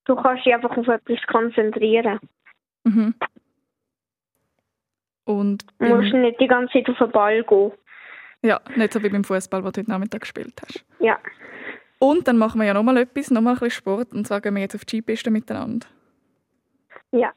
Du 0.05 0.15
kannst 0.15 0.47
dich 0.47 0.55
einfach 0.55 0.77
auf 0.77 0.87
etwas 0.87 1.19
konzentrieren. 1.27 2.21
Mhm. 2.85 3.15
Und 5.25 5.67
Du 5.81 5.87
musst 5.87 6.13
nicht 6.15 6.41
die 6.41 6.47
ganze 6.47 6.73
Zeit 6.75 6.89
auf 6.89 6.99
den 6.99 7.11
Ball 7.11 7.43
gehen. 7.43 7.73
ja, 8.43 8.61
nicht 8.77 8.93
so 8.93 9.03
wie 9.03 9.09
beim 9.09 9.25
Fußball, 9.25 9.65
wo 9.65 9.71
du 9.71 9.81
heute 9.81 9.91
Nachmittag 9.91 10.21
gespielt 10.21 10.55
hast. 10.63 10.85
Ja. 11.01 11.19
Und 11.99 12.29
dann 12.29 12.37
machen 12.37 12.61
wir 12.61 12.67
ja 12.67 12.75
nochmal 12.75 12.99
etwas, 12.99 13.31
nochmal 13.31 13.55
ein 13.55 13.61
bisschen 13.61 13.79
Sport. 13.79 14.13
Und 14.13 14.27
zwar 14.27 14.41
gehen 14.41 14.55
wir 14.55 14.63
jetzt 14.63 14.75
auf 14.75 14.85
die 14.85 14.97
Skipiste 14.97 15.31
miteinander. 15.31 15.87
Ja. 17.13 17.33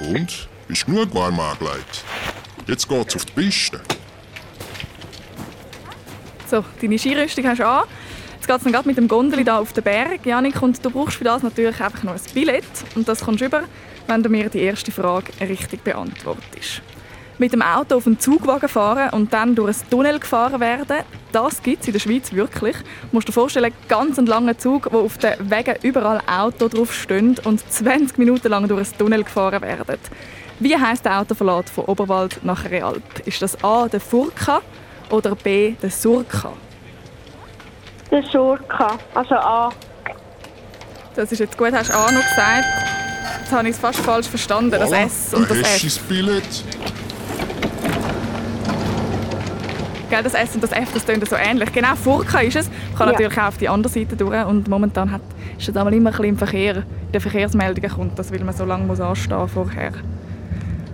Und? 0.00 0.48
Bist 0.68 0.86
genug 0.86 1.14
warm 1.14 1.38
angelegt? 1.38 2.04
Jetzt 2.66 2.88
geht's 2.88 3.14
auf 3.14 3.24
die 3.24 3.32
Piste. 3.32 3.80
So, 6.48 6.64
deine 6.80 6.98
Skirüstung 6.98 7.46
hast 7.46 7.60
du 7.60 7.66
an. 7.66 7.84
Jetzt 8.34 8.46
geht 8.48 8.56
es 8.56 8.62
dann 8.64 8.72
gerade 8.72 8.88
mit 8.88 8.96
dem 8.96 9.06
Gondeli 9.06 9.44
da 9.44 9.58
auf 9.58 9.72
den 9.72 9.84
Berg, 9.84 10.26
Janik. 10.26 10.60
Und 10.60 10.84
du 10.84 10.90
brauchst 10.90 11.16
für 11.16 11.24
das 11.24 11.42
natürlich 11.42 11.80
einfach 11.80 12.02
noch 12.02 12.14
ein 12.14 12.20
Billett. 12.34 12.64
Und 12.96 13.08
das 13.08 13.20
kommst 13.20 13.40
du 13.40 13.46
über, 13.46 13.62
wenn 14.08 14.22
du 14.22 14.28
mir 14.28 14.48
die 14.48 14.60
erste 14.60 14.90
Frage 14.90 15.32
richtig 15.40 15.84
beantwortest. 15.84 16.82
Mit 17.38 17.52
dem 17.52 17.60
Auto 17.60 17.96
auf 17.96 18.04
den 18.04 18.18
Zugwagen 18.18 18.68
fahren 18.68 19.10
und 19.10 19.32
dann 19.32 19.54
durch 19.54 19.76
ein 19.76 19.90
Tunnel 19.90 20.18
gefahren 20.18 20.58
werden, 20.58 21.04
das 21.32 21.62
gibt 21.62 21.82
es 21.82 21.88
in 21.88 21.92
der 21.92 22.00
Schweiz 22.00 22.32
wirklich. 22.32 22.76
Du 22.76 23.08
musst 23.12 23.28
dir 23.28 23.32
vorstellen, 23.32 23.72
ganz 23.88 24.16
einen 24.16 24.26
langen 24.26 24.58
Zug, 24.58 24.88
wo 24.90 25.00
auf 25.00 25.18
den 25.18 25.34
Wegen 25.50 25.74
überall 25.82 26.22
Auto 26.26 26.68
drauf 26.68 26.94
stehen 26.94 27.36
und 27.44 27.60
20 27.70 28.16
Minuten 28.16 28.48
lang 28.48 28.66
durch 28.68 28.88
ein 28.88 28.98
Tunnel 28.98 29.22
gefahren 29.22 29.60
werden. 29.60 29.98
Wie 30.58 30.74
heißt 30.74 31.04
der 31.04 31.20
Autoverlad 31.20 31.68
von 31.68 31.84
Oberwald 31.84 32.42
nach 32.42 32.64
Realp? 32.64 33.02
Ist 33.26 33.42
das 33.42 33.62
A 33.62 33.86
der 33.86 34.00
Furka 34.00 34.62
oder 35.10 35.34
B 35.34 35.72
der 35.82 35.90
Surka? 35.90 36.54
Der 38.10 38.22
Surka. 38.22 38.96
Also 39.14 39.34
A. 39.34 39.70
Das 41.14 41.30
ist 41.32 41.40
jetzt 41.40 41.58
gut, 41.58 41.72
hast 41.72 41.90
du 41.90 41.94
A 41.94 42.10
noch 42.10 42.26
gesagt. 42.26 42.64
Jetzt 43.40 43.52
habe 43.52 43.68
ich 43.68 43.74
es 43.74 43.80
fast 43.80 43.98
falsch 44.00 44.28
verstanden, 44.28 44.70
das 44.70 44.90
S 44.90 45.34
und 45.34 45.50
da 45.50 45.54
das 45.54 45.84
F. 45.84 46.00
Gell, 50.08 50.22
das 50.22 50.34
S 50.34 50.54
und 50.54 50.62
das 50.62 50.70
F, 50.72 50.92
das 50.94 51.04
tönt 51.04 51.28
so 51.28 51.34
ähnlich. 51.36 51.72
Genau, 51.72 51.94
Furka 51.96 52.38
ist 52.40 52.56
es. 52.56 52.70
Kann 52.96 53.08
Ja. 53.08 53.12
natürlich 53.12 53.38
auch 53.38 53.48
auf 53.48 53.58
die 53.58 53.68
andere 53.68 53.92
Seite 53.92 54.14
durch. 54.16 54.44
Und 54.46 54.68
momentan 54.68 55.10
hat, 55.10 55.20
ist 55.58 55.66
das 55.68 55.76
einmal 55.76 55.92
immer 55.94 56.10
ein 56.10 56.12
bisschen 56.12 56.24
im 56.26 56.38
Verkehr. 56.38 56.76
In 56.76 57.12
den 57.12 57.20
Verkehrsmeldungen 57.20 57.90
kommt 57.90 58.18
das, 58.18 58.32
weil 58.32 58.44
man 58.44 58.54
so 58.54 58.64
lange 58.64 58.84
muss 58.86 59.00
anstehen 59.00 59.48
vorher. 59.48 59.92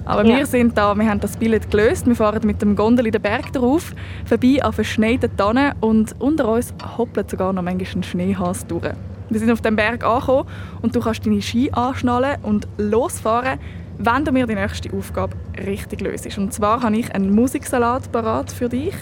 Aber 0.05 0.25
Ja. 0.25 0.39
wir 0.39 0.47
sind 0.47 0.77
da, 0.77 0.95
wir 0.95 1.09
haben 1.09 1.21
das 1.21 1.37
Billett 1.37 1.71
gelöst. 1.71 2.07
Wir 2.07 2.17
fahren 2.17 2.41
mit 2.45 2.61
dem 2.63 2.75
Gondel 2.75 3.07
in 3.07 3.13
den 3.13 3.23
Berg 3.23 3.53
drauf, 3.53 3.93
vorbei 4.25 4.59
an 4.63 4.73
verschneiten 4.73 5.37
Tannen 5.37 5.75
und 5.81 6.15
unter 6.19 6.49
uns 6.49 6.73
hoppelt 6.97 7.31
sogar 7.31 7.53
noch 7.53 7.63
manchmal 7.63 8.01
ein 8.01 8.03
Schneehas 8.03 8.67
durch. 8.67 8.91
Wir 9.29 9.39
sind 9.41 9.51
auf 9.51 9.61
dem 9.61 9.77
Berg 9.77 10.05
angekommen 10.05 10.49
und 10.83 10.97
du 10.97 11.01
kannst 11.01 11.25
deine 11.25 11.41
Ski 11.41 11.71
anschnallen 11.73 12.37
und 12.43 12.67
losfahren, 12.79 13.59
wenn 13.99 14.25
du 14.25 14.33
mir 14.33 14.47
die 14.47 14.55
nächste 14.55 14.93
Aufgabe 14.97 15.37
richtig 15.67 16.01
löst. 16.01 16.39
Und 16.39 16.53
zwar 16.53 16.83
habe 16.83 16.97
ich 16.97 17.15
einen 17.15 17.35
Musiksalat 17.35 18.11
parat 18.13 18.51
für 18.51 18.69
dich 18.69 18.95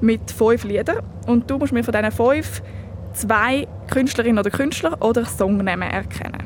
mit 0.00 0.30
fünf 0.30 0.64
Liedern 0.64 1.02
und 1.26 1.50
du 1.50 1.58
musst 1.58 1.72
mir 1.72 1.84
von 1.84 1.92
diesen 1.92 2.12
fünf 2.12 2.62
zwei 3.12 3.68
Künstlerinnen 3.90 4.38
oder 4.38 4.50
Künstler 4.50 4.96
oder 5.00 5.24
Songnamen 5.24 5.90
erkennen. 5.90 6.42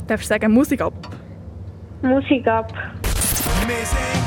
Du 0.00 0.06
darfst 0.06 0.28
sagen 0.28 0.52
Musik 0.52 0.80
ab. 0.80 0.94
Musik 2.02 2.46
ab. 2.46 2.72
Wir 3.66 4.23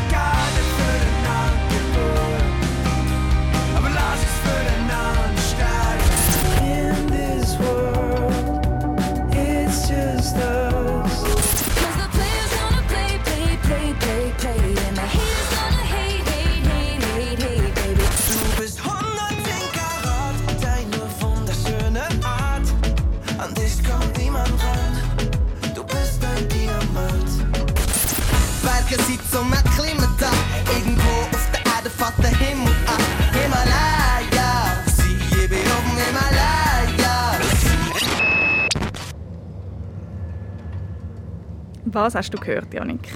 Was 41.97 42.13
hast 42.13 42.31
du 42.31 42.38
gehört, 42.38 42.71
Janik? 42.73 43.10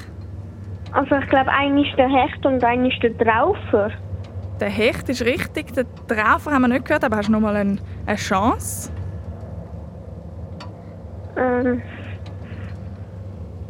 Also 0.92 1.16
ich 1.16 1.30
glaube, 1.30 1.52
einer 1.52 1.82
ist 1.82 1.96
der 1.98 2.10
Hecht 2.10 2.46
und 2.46 2.64
einer 2.64 2.88
ist 2.88 3.02
der 3.04 3.16
Traufer. 3.18 3.92
Der 4.60 4.70
Hecht 4.70 5.08
ist 5.08 5.24
richtig, 5.24 5.74
den 5.74 5.86
Traufer 6.08 6.52
haben 6.52 6.64
wir 6.64 6.68
nicht 6.68 6.86
gehört, 6.86 7.04
aber 7.04 7.18
hast 7.18 7.30
du 7.30 7.32
noch 7.32 7.40
mal 7.40 7.56
eine, 7.56 7.78
eine 8.06 8.18
Chance? 8.18 8.92
Ähm, 11.38 11.82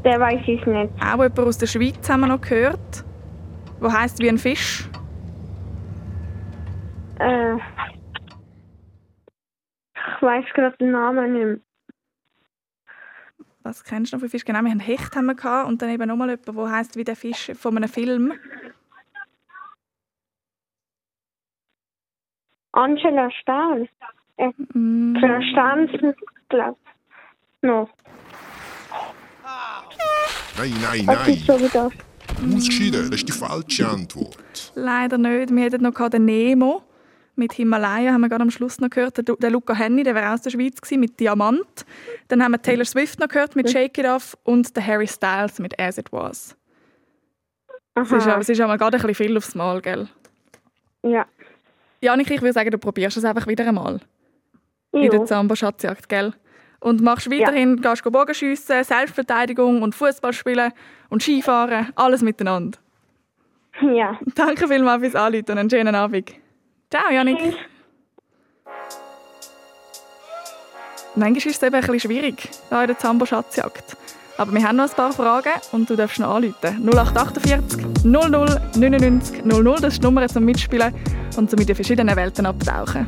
der 0.03 0.19
weiß 0.19 0.41
ich 0.47 0.65
nicht. 0.65 0.93
Auch 0.99 1.21
jemand 1.21 1.39
aus 1.39 1.57
der 1.57 1.67
Schweiz 1.67 2.09
haben 2.09 2.21
wir 2.21 2.27
noch 2.27 2.41
gehört. 2.41 3.03
Wo 3.79 3.91
heißt 3.91 4.19
wie 4.21 4.29
ein 4.29 4.37
Fisch? 4.37 4.89
Äh, 7.19 7.55
ich 9.93 10.21
weiß 10.21 10.45
gerade 10.53 10.75
den 10.77 10.91
Namen 10.91 11.33
nicht 11.33 11.45
mehr. 11.45 11.70
Was 13.63 13.83
kennst 13.83 14.11
du 14.11 14.17
noch 14.17 14.21
für 14.23 14.29
Fisch? 14.29 14.43
Genau, 14.45 14.61
wir 14.61 14.71
haben 14.71 14.79
Hecht 14.79 15.15
haben 15.15 15.25
wir 15.27 15.35
gehabt 15.35 15.67
und 15.67 15.81
dann 15.81 15.89
eben 15.89 16.07
noch 16.07 16.15
mal 16.15 16.29
jemand, 16.29 16.55
wo 16.55 16.67
heißt 16.69 16.95
wie 16.95 17.03
der 17.03 17.15
Fisch 17.15 17.51
von 17.55 17.77
einem 17.77 17.89
Film. 17.89 18.33
Angela 22.73 23.29
Stahl. 23.31 23.87
Äh, 24.37 24.51
Mm, 24.73 25.15
Verstanden, 25.19 26.15
glaube 26.49 26.77
ich. 26.83 27.67
No. 27.67 27.87
Nein, 30.57 30.73
nein, 30.81 30.99
ist 30.99 31.07
nein. 31.07 31.37
so 31.59 31.59
wie 31.59 31.69
das? 31.69 31.91
Ausgeschieden, 32.55 33.11
das 33.11 33.19
ist 33.19 33.27
die 33.27 33.31
falsche 33.33 33.87
Antwort. 33.87 34.71
leider 34.75 35.17
nicht. 35.17 35.51
Wir 35.53 35.63
hätten 35.63 35.83
noch 35.83 36.09
den 36.09 36.25
Nemo 36.25 36.81
mit 37.35 37.53
Himalaya, 37.53 38.13
haben 38.13 38.21
wir 38.21 38.29
gerade 38.29 38.43
am 38.43 38.51
Schluss 38.51 38.79
noch 38.79 38.89
gehört. 38.89 39.17
Der, 39.17 39.35
der 39.35 39.49
Luca 39.49 39.73
Henny, 39.73 40.03
der 40.03 40.15
wäre 40.15 40.33
aus 40.33 40.41
der 40.41 40.49
Schweiz 40.51 40.79
gewesen, 40.81 40.99
mit 40.99 41.19
Diamant. 41.19 41.85
Dann 42.27 42.43
haben 42.43 42.51
wir 42.51 42.61
Taylor 42.61 42.85
Swift 42.85 43.19
noch 43.19 43.27
gehört 43.27 43.55
mit 43.55 43.69
Shake 43.69 43.97
It 43.97 44.05
Off 44.05 44.37
und 44.43 44.75
der 44.75 44.85
Harry 44.85 45.07
Styles 45.07 45.59
mit 45.59 45.79
As 45.79 45.97
It 45.97 46.11
Was. 46.11 46.55
Es 47.95 48.11
ist, 48.11 48.27
Aha. 48.27 48.39
es 48.39 48.49
ist 48.49 48.61
aber 48.61 48.77
gerade 48.77 48.97
ein 48.97 49.01
bisschen 49.05 49.27
viel 49.27 49.37
aufs 49.37 49.53
Mal, 49.55 49.81
gell? 49.81 50.07
Ja. 51.03 51.25
Janik, 51.99 52.31
ich 52.31 52.41
würde 52.41 52.53
sagen, 52.53 52.71
du 52.71 52.77
probierst 52.77 53.17
es 53.17 53.25
einfach 53.25 53.47
wieder 53.47 53.67
einmal. 53.67 53.99
in 54.93 55.09
der 55.09 55.19
Jo. 55.19 55.25
Zambo-Schatzjagd, 55.25 56.09
gell? 56.09 56.33
Und 56.79 57.01
machst 57.01 57.29
weiterhin, 57.29 57.79
gehst 57.81 58.03
go 58.03 58.09
Bogenschiessen, 58.09 58.83
Selbstverteidigung 58.83 59.83
und 59.83 59.93
Fußball 59.93 60.33
spielen 60.33 60.71
und 61.09 61.21
Skifahren, 61.21 61.91
alles 61.95 62.21
miteinander. 62.21 62.79
Ja. 63.81 64.19
Danke 64.35 64.67
vielmals 64.67 65.01
fürs 65.01 65.15
Anrufen 65.15 65.51
und 65.51 65.57
einen 65.57 65.69
schönen 65.69 65.95
Abend. 65.95 66.33
Ciao, 66.93 67.09
Janik. 67.09 67.37
Manchmal 71.15 71.37
ist 71.37 71.45
es 71.45 71.63
eben 71.63 71.73
ein 71.73 71.81
bisschen 71.81 71.99
schwierig, 72.01 72.49
hier 72.67 72.81
in 72.81 72.87
der 72.87 72.97
Zambo-Schatzjagd. 72.97 73.95
Aber 74.37 74.51
wir 74.51 74.61
haben 74.61 74.75
noch 74.75 74.89
ein 74.89 74.95
paar 74.95 75.13
Fragen 75.13 75.53
und 75.71 75.89
du 75.89 75.95
darfst 75.95 76.19
noch 76.19 76.35
anrufen. 76.35 76.85
0848 76.85 78.03
00 78.03 78.61
99 78.75 79.45
00, 79.45 79.75
das 79.79 79.93
ist 79.93 79.99
die 79.99 80.05
Nummer 80.05 80.27
zum 80.27 80.43
Mitspielen 80.43 80.93
und 81.37 81.49
zum 81.49 81.59
in 81.59 81.67
die 81.67 81.75
verschiedenen 81.75 82.13
Welten 82.13 82.45
abtauchen. 82.45 83.07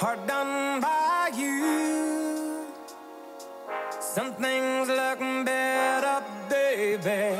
Hard 0.00 0.26
done 0.26 0.80
by 0.80 1.30
you. 1.36 2.64
Some 4.00 4.32
things 4.32 4.88
look 4.88 5.18
better, 5.44 6.24
baby, 6.48 7.36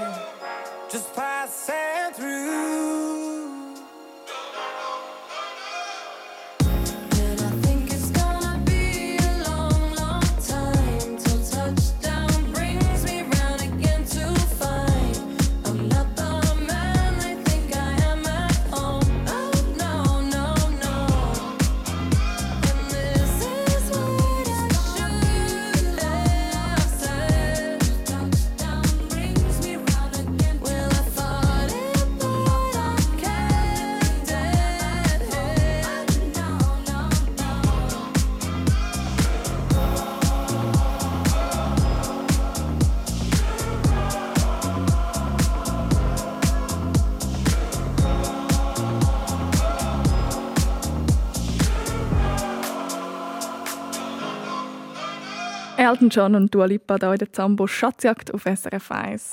Elton 56.01 56.09
John 56.09 56.35
und 56.35 56.55
Dua 56.55 56.65
Lipa 56.65 56.97
da 56.97 57.13
in 57.13 57.19
der 57.19 57.31
Zambo 57.31 57.67
Schatzjagd 57.67 58.33
auf 58.33 58.45
SRF 58.45 58.91
1. 58.91 59.33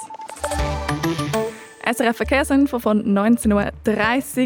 SRF 1.89 2.17
Verkehrsinfo 2.17 2.79
von 2.79 3.05
19.30 3.17 3.53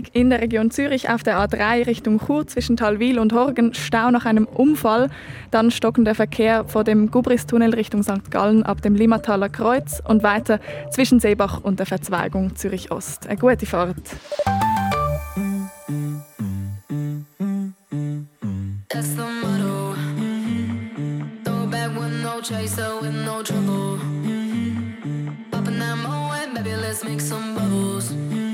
Uhr 0.04 0.10
in 0.14 0.30
der 0.30 0.40
Region 0.40 0.70
Zürich 0.70 1.10
auf 1.10 1.24
der 1.24 1.40
A3 1.40 1.88
Richtung 1.88 2.20
Chur 2.20 2.46
zwischen 2.46 2.78
Talwil 2.78 3.18
und 3.18 3.34
Horgen 3.34 3.74
Stau 3.74 4.12
nach 4.12 4.26
einem 4.26 4.46
Unfall. 4.46 5.10
Dann 5.50 5.72
stockender 5.72 6.14
Verkehr 6.14 6.66
vor 6.66 6.84
dem 6.84 7.10
Gubristunnel 7.10 7.74
Richtung 7.74 8.04
St. 8.04 8.30
Gallen 8.30 8.62
ab 8.62 8.84
dem 8.84 8.94
Limmataler 8.94 9.50
Kreuz 9.50 10.00
und 10.08 10.22
weiter 10.22 10.60
zwischen 10.92 11.20
Seebach 11.20 11.64
und 11.64 11.80
der 11.80 11.88
Verzweigung 11.88 12.56
Zürich 12.56 12.92
Ost. 12.92 13.26
Eine 13.26 13.38
gute 13.40 13.66
Fahrt. 13.66 13.96
That's 18.90 19.16
the 19.16 19.31
chaser, 22.44 23.00
with 23.00 23.14
no 23.14 23.44
trouble. 23.44 23.98
Popping 25.52 25.80
that 25.80 25.98
moe, 25.98 26.54
baby, 26.56 26.76
let's 26.76 27.04
make 27.04 27.22
some 27.22 27.56
bubbles. 27.56 28.08
Puffing 28.10 28.51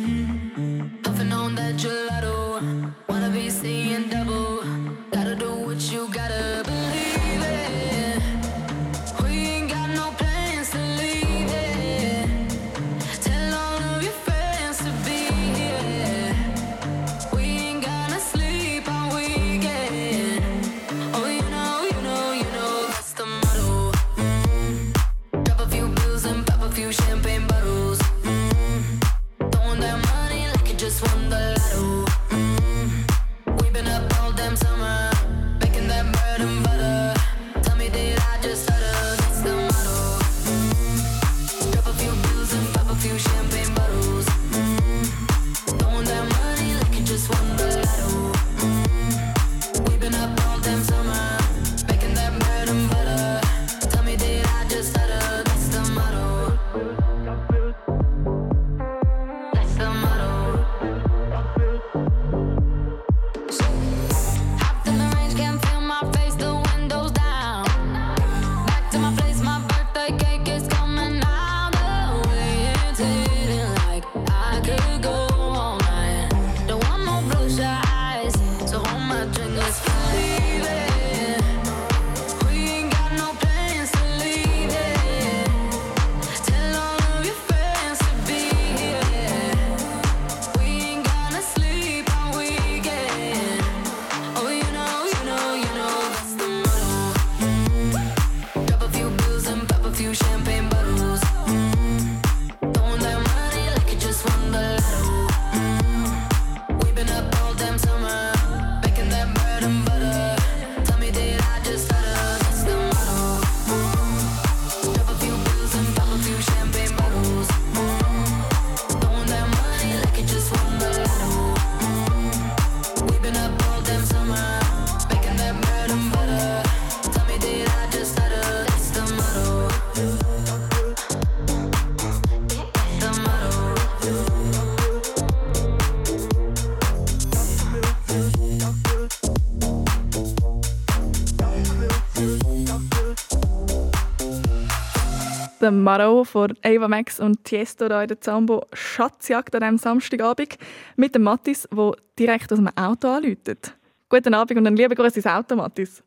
Der 145.68 145.74
Maro 145.74 146.24
von 146.24 146.58
Ava 146.64 146.88
Max 146.88 147.20
und 147.20 147.44
Tiesto 147.44 147.90
da 147.90 148.02
in 148.02 148.08
der 148.08 148.22
Zambo 148.22 148.66
Schatzjagd 148.72 149.54
an 149.54 149.60
diesem 149.60 149.78
Samstagabend 149.78 150.58
mit 150.96 151.14
dem 151.14 151.24
Mattis, 151.24 151.68
der 151.70 151.92
direkt 152.18 152.54
aus 152.54 152.60
dem 152.60 152.70
Auto 152.78 153.10
anläutet. 153.10 153.76
Guten 154.08 154.34
Abend 154.34 154.58
und 154.58 154.66
einen 154.66 154.78
lieben 154.78 154.96
Gruß 154.96 155.18
ins 155.18 155.28
Auto, 155.28 155.58
Mattis. 155.58 156.02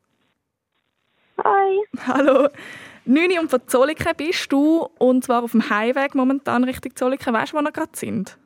Hi. 1.44 1.78
Hallo. 2.06 2.48
9 3.04 3.32
Uhr 3.32 3.40
und 3.40 3.50
von 3.50 3.60
Zolliken 3.66 4.16
bist 4.16 4.50
du 4.50 4.88
und 4.96 5.24
zwar 5.24 5.42
auf 5.42 5.50
dem 5.50 5.68
Heimweg 5.68 6.14
momentan 6.14 6.64
Richtung 6.64 6.96
Zolliken. 6.96 7.34
Weißt 7.34 7.52
du, 7.52 7.58
wo 7.58 7.60
wir 7.60 7.70
gerade 7.70 7.92
sind? 7.92 8.38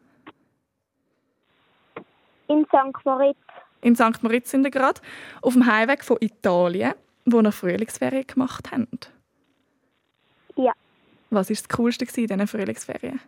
In 2.48 2.64
St. 2.64 3.04
Moritz. 3.04 3.38
In 3.82 3.94
St. 3.94 4.20
Moritz 4.20 4.50
sind 4.50 4.64
wir 4.64 4.72
gerade. 4.72 5.00
Auf 5.42 5.52
dem 5.52 5.64
Heimweg 5.64 6.02
von 6.02 6.16
Italien, 6.18 6.94
wo 7.24 7.40
wir 7.40 7.52
Frühlingsferien 7.52 8.26
gemacht 8.26 8.72
haben. 8.72 8.88
Ja. 10.56 10.72
Was 11.34 11.50
war 11.50 11.56
das 11.56 11.68
Coolste 11.68 12.04
in 12.04 12.26
diesen 12.26 12.46
Frühlingsferien? 12.46 13.20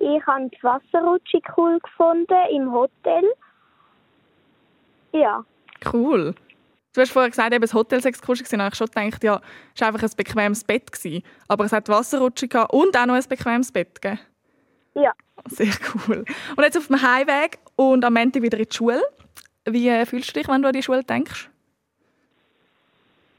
Ich 0.00 0.26
habe 0.26 0.48
die 0.48 0.62
Wasserrutsche 0.62 1.40
cool 1.56 1.78
gefunden 1.80 2.36
im 2.52 2.72
Hotel. 2.72 3.24
Ja. 5.12 5.44
Cool. 5.92 6.34
Du 6.94 7.00
hast 7.00 7.12
vorher 7.12 7.30
gesagt, 7.30 7.52
eben 7.52 7.62
das 7.62 7.74
Hotel 7.74 8.00
sei 8.00 8.12
Coolste 8.12 8.44
gewesen. 8.44 8.66
Ich 8.66 8.74
schon 8.74 8.86
gedacht, 8.88 9.22
ja, 9.24 9.40
es 9.74 9.80
war 9.80 9.88
einfach 9.88 10.02
ein 10.02 10.10
bequemes 10.16 10.64
Bett. 10.64 10.90
Gewesen. 10.90 11.22
Aber 11.46 11.64
es 11.64 11.72
hat 11.72 11.88
Wasserrutsche 11.88 12.48
gehabt 12.48 12.72
und 12.72 12.96
auch 12.96 13.06
noch 13.06 13.14
ein 13.14 13.24
bequemes 13.28 13.72
Bett. 13.72 14.00
Gell? 14.00 14.18
Ja. 14.94 15.12
Sehr 15.46 15.72
cool. 15.94 16.24
Und 16.56 16.64
jetzt 16.64 16.76
auf 16.76 16.88
dem 16.88 17.00
Heimweg 17.00 17.58
und 17.76 18.04
am 18.04 18.16
Ende 18.16 18.42
wieder 18.42 18.58
in 18.58 18.66
die 18.68 18.74
Schule. 18.74 19.02
Wie 19.64 19.88
äh, 19.88 20.06
fühlst 20.06 20.30
du 20.30 20.40
dich, 20.40 20.48
wenn 20.48 20.62
du 20.62 20.68
an 20.68 20.74
die 20.74 20.82
Schule 20.82 21.04
denkst? 21.04 21.50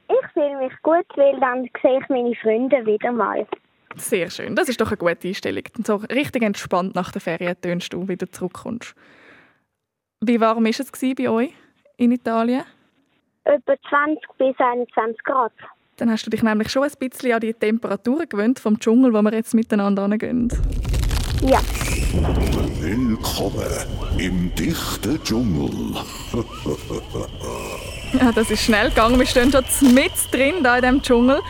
Ich 0.09 0.33
fühle 0.33 0.57
mich 0.57 0.73
gut, 0.81 1.05
weil 1.15 1.39
dann 1.39 1.69
sehe 1.81 1.99
ich 1.99 2.09
meine 2.09 2.35
Freunde 2.35 2.85
wieder 2.85 3.11
mal. 3.11 3.47
Sehr 3.95 4.29
schön. 4.29 4.55
Das 4.55 4.69
ist 4.69 4.81
doch 4.81 4.87
eine 4.87 4.97
gute 4.97 5.27
Einstellung. 5.27 5.63
So 5.83 5.95
richtig 5.95 6.43
entspannt 6.43 6.95
nach 6.95 7.11
der 7.11 7.21
Ferien 7.21 7.55
tönst 7.61 7.93
du 7.93 8.07
wieder 8.07 8.31
zurückkommst. 8.31 8.95
Wie 10.21 10.39
warm 10.39 10.63
war 10.63 10.69
es 10.69 10.91
gewesen 10.91 11.15
bei 11.15 11.29
euch 11.29 11.53
in 11.97 12.11
Italien? 12.11 12.63
Etwa 13.43 13.75
20 13.89 14.19
bis 14.37 14.55
21 14.59 15.23
Grad. 15.23 15.53
Dann 15.97 16.11
hast 16.11 16.25
du 16.25 16.29
dich 16.29 16.43
nämlich 16.43 16.69
schon 16.69 16.83
ein 16.83 16.91
bisschen 16.99 17.33
an 17.33 17.41
die 17.41 17.53
Temperaturen 17.53 18.27
gewöhnt 18.27 18.59
vom 18.59 18.79
Dschungel, 18.79 19.13
wo 19.13 19.21
wir 19.21 19.33
jetzt 19.33 19.53
miteinander 19.53 20.07
hingehen. 20.07 20.49
Ja. 21.41 21.59
Willkommen 22.79 23.63
im 24.17 24.53
dichten 24.55 25.23
Dschungel. 25.23 25.69
Ja, 28.13 28.31
das 28.31 28.49
ist 28.49 28.63
schnell 28.63 28.89
gegangen. 28.89 29.19
Wir 29.19 29.25
stehen 29.27 29.51
schon 29.51 29.93
mit 29.93 30.11
drin 30.31 30.63
da 30.63 30.77
in 30.77 30.81
diesem 30.81 31.01
Dschungel. 31.03 31.41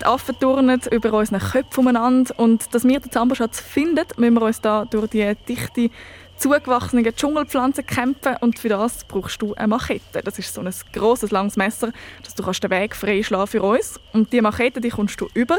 Die 0.00 0.06
Affen 0.06 0.38
turnen 0.38 0.80
über 0.92 1.12
unseren 1.12 1.40
Köpfen 1.40 1.80
umeinander. 1.80 2.32
Und 2.38 2.72
dass 2.72 2.84
wir 2.84 3.00
den 3.00 3.10
Zamboschatz 3.10 3.58
finden, 3.58 4.04
müssen 4.16 4.34
wir 4.34 4.42
uns 4.42 4.60
da 4.60 4.84
durch 4.84 5.08
die 5.08 5.34
dichte, 5.48 5.90
zugewachsenen 6.36 7.04
Dschungelpflanzen 7.04 7.84
kämpfen. 7.84 8.36
Und 8.40 8.60
für 8.60 8.68
das 8.68 9.04
brauchst 9.04 9.42
du 9.42 9.54
eine 9.54 9.68
Machete. 9.68 10.20
Das 10.22 10.38
ist 10.38 10.54
so 10.54 10.60
ein 10.60 10.72
grosses, 10.92 11.32
langes 11.32 11.56
Messer, 11.56 11.90
dass 12.22 12.34
du 12.34 12.44
den 12.44 12.70
Weg 12.70 12.94
freischlagen 12.94 13.48
für 13.48 13.62
uns. 13.62 13.98
Und 14.12 14.32
die 14.32 14.40
Machete 14.40 14.80
die 14.80 14.90
kommst 14.90 15.20
du 15.20 15.28
über, 15.34 15.56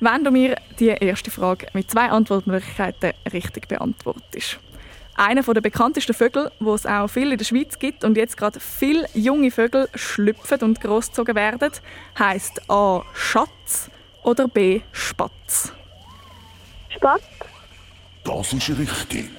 wenn 0.00 0.24
du 0.24 0.30
mir 0.30 0.56
die 0.78 0.88
erste 0.88 1.30
Frage 1.30 1.68
mit 1.72 1.90
zwei 1.90 2.10
Antwortmöglichkeiten 2.10 3.12
richtig 3.32 3.66
beantwortest. 3.68 4.58
Einer 5.16 5.42
der 5.42 5.62
bekanntesten 5.62 6.12
Vögel, 6.12 6.50
wo 6.60 6.74
es 6.74 6.84
auch 6.84 7.08
viel 7.08 7.32
in 7.32 7.38
der 7.38 7.44
Schweiz 7.44 7.78
gibt 7.78 8.04
und 8.04 8.18
jetzt 8.18 8.36
gerade 8.36 8.60
viele 8.60 9.08
junge 9.14 9.50
Vögel 9.50 9.88
schlüpfen 9.94 10.60
und 10.60 10.80
großgezogen 10.80 11.34
werden, 11.34 11.70
heißt 12.18 12.70
A. 12.70 13.02
Schatz 13.14 13.90
oder 14.22 14.46
B. 14.46 14.82
Spatz. 14.92 15.72
Spatz. 16.90 17.22
Das 18.24 18.52
ist 18.52 18.68
richtig. 18.68 19.30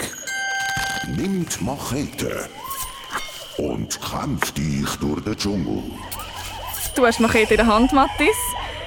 Nimm 1.16 1.46
die 1.46 1.64
Machete 1.64 2.50
und 3.58 4.00
kämpf 4.02 4.52
dich 4.54 4.90
durch 5.00 5.24
den 5.24 5.38
Dschungel. 5.38 5.84
Du 6.96 7.06
hast 7.06 7.20
Machete 7.20 7.54
in 7.54 7.58
der 7.58 7.68
Hand, 7.68 7.94
Mattis. 7.94 8.36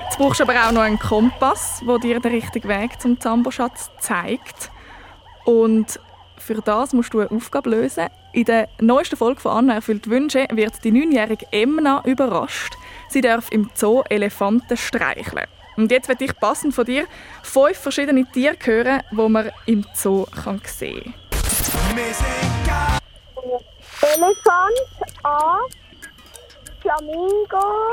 Jetzt 0.04 0.18
brauchst 0.18 0.40
du 0.40 0.44
aber 0.44 0.54
auch 0.66 0.72
noch 0.72 0.82
einen 0.82 0.98
Kompass, 0.98 1.82
der 1.86 1.98
dir 1.98 2.18
den 2.18 2.32
richtigen 2.32 2.68
Weg 2.68 3.00
zum 3.00 3.20
Zamboschatz 3.20 3.90
zeigt. 4.00 4.72
Und 5.44 6.00
für 6.50 6.60
das 6.62 6.92
musst 6.92 7.14
du 7.14 7.20
eine 7.20 7.30
Aufgabe 7.30 7.70
lösen. 7.70 8.08
In 8.32 8.44
der 8.44 8.68
neuesten 8.80 9.16
Folge 9.16 9.40
von 9.40 9.52
Anna 9.52 9.74
erfüllt 9.74 10.10
Wünsche 10.10 10.48
wird 10.50 10.82
die 10.82 10.90
neunjährige 10.90 11.46
Emna 11.52 12.02
überrascht. 12.04 12.74
Sie 13.08 13.20
darf 13.20 13.52
im 13.52 13.70
Zoo 13.76 14.02
Elefanten 14.10 14.76
streicheln. 14.76 15.46
Und 15.76 15.92
jetzt 15.92 16.08
werde 16.08 16.24
ich 16.24 16.36
passend 16.40 16.74
von 16.74 16.86
dir 16.86 17.06
fünf 17.44 17.78
verschiedene 17.78 18.24
Tiere 18.24 18.56
hören, 18.64 19.00
die 19.12 19.28
man 19.28 19.52
im 19.66 19.86
Zoo 19.94 20.26
kann 20.42 20.60
sehen 20.66 21.14
kann. 22.66 22.98
Elefant, 24.02 24.80
A. 25.22 25.58
Flamingo, 26.80 27.92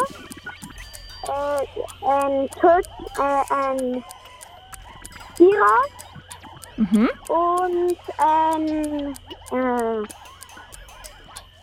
äh, 1.27 2.07
ein 2.07 2.49
Tod, 2.59 2.87
äh, 3.19 3.53
ein 3.53 4.03
Giraffe 5.37 5.96
Mhm. 6.77 7.09
und 7.27 7.97
ähm, 8.19 9.13
äh, 9.51 10.07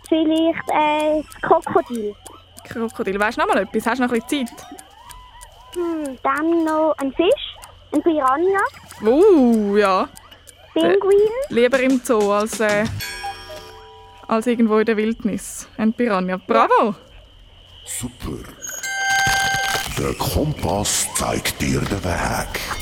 vielleicht 0.09 0.71
ein 0.73 1.25
Krokodil. 1.43 2.15
Krokodil. 2.65 3.19
Weißt 3.21 3.39
du 3.39 3.43
noch 3.43 3.55
mal 3.55 3.63
etwas? 3.63 3.87
Hast 3.87 3.99
du 3.99 4.05
noch 4.07 4.13
ein 4.13 4.21
bisschen 4.21 4.47
Zeit? 4.47 4.67
Hm, 5.75 6.19
dann 6.23 6.65
noch 6.65 6.95
ein 6.99 7.13
Fisch, 7.13 7.57
ein 7.93 8.03
Piranha, 8.03 8.61
Uh, 9.03 9.77
ja. 9.77 10.09
Pinguin, 10.73 11.19
Lieber 11.51 11.79
im 11.81 12.01
Zoo 12.03 12.33
als, 12.33 12.59
äh, 12.61 12.85
als 14.27 14.47
irgendwo 14.47 14.79
in 14.79 14.87
der 14.87 14.97
Wildnis. 14.97 15.69
Ein 15.77 15.93
Piranha. 15.93 16.37
Bravo! 16.47 16.95
Super. 17.85 18.39
Der 19.99 20.15
Kompass 20.15 21.07
zeigt 21.15 21.61
dir 21.61 21.81
den 21.81 22.03
Weg. 22.05 22.74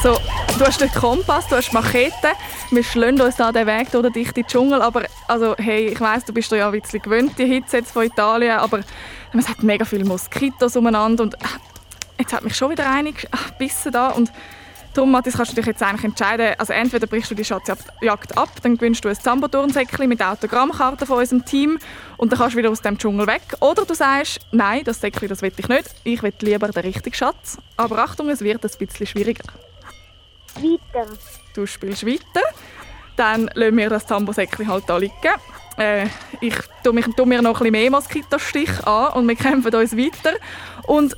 So, 0.00 0.16
du 0.56 0.64
hast 0.64 0.80
den 0.80 0.92
Kompass, 0.92 1.48
du 1.48 1.56
hast 1.56 1.72
Machete. 1.72 2.12
Wir 2.70 2.84
schlagen 2.84 3.20
uns 3.20 3.34
da 3.34 3.50
den 3.50 3.66
Weg 3.66 3.90
durch 3.90 4.04
den 4.04 4.12
dichten 4.12 4.46
Dschungel. 4.46 4.80
Aber 4.80 5.02
also, 5.26 5.56
hey, 5.58 5.88
ich 5.88 6.00
weiss, 6.00 6.24
du 6.24 6.32
bist 6.32 6.52
ja 6.52 6.70
ein 6.70 6.80
bisschen 6.80 7.02
gewöhnt, 7.02 7.36
die 7.36 7.46
Hitze 7.46 7.78
jetzt 7.78 7.90
von 7.90 8.04
Italien. 8.04 8.58
Aber 8.58 8.80
es 9.36 9.48
hat 9.48 9.60
mega 9.64 9.84
viele 9.84 10.04
Moskitos 10.04 10.76
umeinander. 10.76 11.24
Und 11.24 11.34
äh, 11.34 11.46
jetzt 12.16 12.32
hat 12.32 12.44
mich 12.44 12.54
schon 12.54 12.70
wieder 12.70 12.88
eine 12.88 13.12
ach, 13.32 13.50
gebissen 13.50 13.90
da. 13.90 14.10
Und 14.10 14.30
darum, 14.94 15.10
Mathis, 15.10 15.36
kannst 15.36 15.50
du 15.50 15.56
dich 15.56 15.66
jetzt 15.66 15.82
eigentlich 15.82 16.04
entscheiden. 16.04 16.54
Also 16.58 16.74
entweder 16.74 17.08
brichst 17.08 17.32
du 17.32 17.34
die 17.34 17.44
Schatzjagd 17.44 18.38
ab, 18.38 18.50
dann 18.62 18.76
gewinnst 18.76 19.04
du 19.04 19.08
ein 19.08 19.16
Zambo-Turnsäckchen 19.16 20.08
mit 20.08 20.22
Autogrammkarten 20.22 21.08
von 21.08 21.18
unserem 21.18 21.44
Team 21.44 21.80
und 22.18 22.30
dann 22.30 22.38
kannst 22.38 22.54
du 22.54 22.58
wieder 22.58 22.70
aus 22.70 22.82
dem 22.82 22.98
Dschungel 22.98 23.26
weg. 23.26 23.42
Oder 23.58 23.84
du 23.84 23.94
sagst, 23.94 24.38
nein, 24.52 24.84
das 24.84 25.00
Säckchen, 25.00 25.28
das 25.28 25.42
will 25.42 25.52
ich 25.56 25.68
nicht. 25.68 25.90
Ich 26.04 26.22
will 26.22 26.32
lieber 26.40 26.68
den 26.68 26.82
richtigen 26.82 27.16
Schatz. 27.16 27.58
Aber 27.76 27.98
Achtung, 27.98 28.28
es 28.28 28.42
wird 28.42 28.64
ein 28.64 28.70
bisschen 28.78 29.06
schwieriger. 29.06 29.42
Weiter. 30.62 31.06
Du 31.54 31.66
spielst 31.66 32.06
weiter. 32.06 32.42
Dann 33.16 33.50
lassen 33.54 33.76
wir 33.76 33.90
das 33.90 34.06
Zambosäckchen 34.06 34.68
halt 34.68 34.84
da 34.86 34.96
liegen. 34.96 35.12
Äh, 35.76 36.06
ich 36.40 36.54
tue, 36.82 36.92
mich, 36.92 37.06
tue 37.16 37.26
mir 37.26 37.42
noch 37.42 37.60
ein 37.60 37.70
bisschen 37.70 37.72
mehr 37.72 37.90
Moskitostich 37.90 38.86
an 38.86 39.12
und 39.12 39.28
wir 39.28 39.36
kämpfen 39.36 39.74
uns 39.74 39.96
weiter. 39.96 40.36
Und 40.86 41.16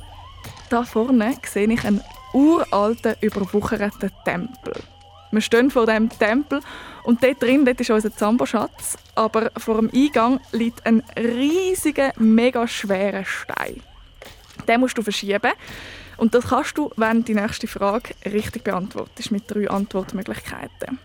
da 0.69 0.83
vorne 0.83 1.35
sehe 1.45 1.71
ich 1.71 1.83
einen 1.83 2.01
uralten, 2.33 3.15
überwucherten 3.21 4.11
Tempel. 4.23 4.73
Wir 5.31 5.41
stehen 5.41 5.71
vor 5.71 5.85
dem 5.85 6.09
Tempel 6.09 6.61
und 7.03 7.23
dort 7.23 7.41
drin 7.41 7.65
dort 7.65 7.79
ist 7.79 7.89
unser 7.89 8.13
Zamboschatz. 8.13 8.97
Aber 9.15 9.51
vor 9.57 9.75
dem 9.75 9.89
Eingang 9.93 10.39
liegt 10.51 10.85
ein 10.85 11.03
riesiger, 11.17 12.11
mega 12.17 12.67
schwerer 12.67 13.25
Stein. 13.25 13.81
Den 14.67 14.81
musst 14.81 14.97
du 14.97 15.01
verschieben. 15.01 15.51
Und 16.21 16.35
das 16.35 16.49
kannst 16.49 16.77
du, 16.77 16.91
wenn 16.97 17.17
du 17.17 17.23
die 17.23 17.33
nächste 17.33 17.65
Frage 17.65 18.13
richtig 18.25 18.63
beantwortest, 18.63 19.31
mit 19.31 19.49
drei 19.49 19.67
Antwortmöglichkeiten. 19.67 20.99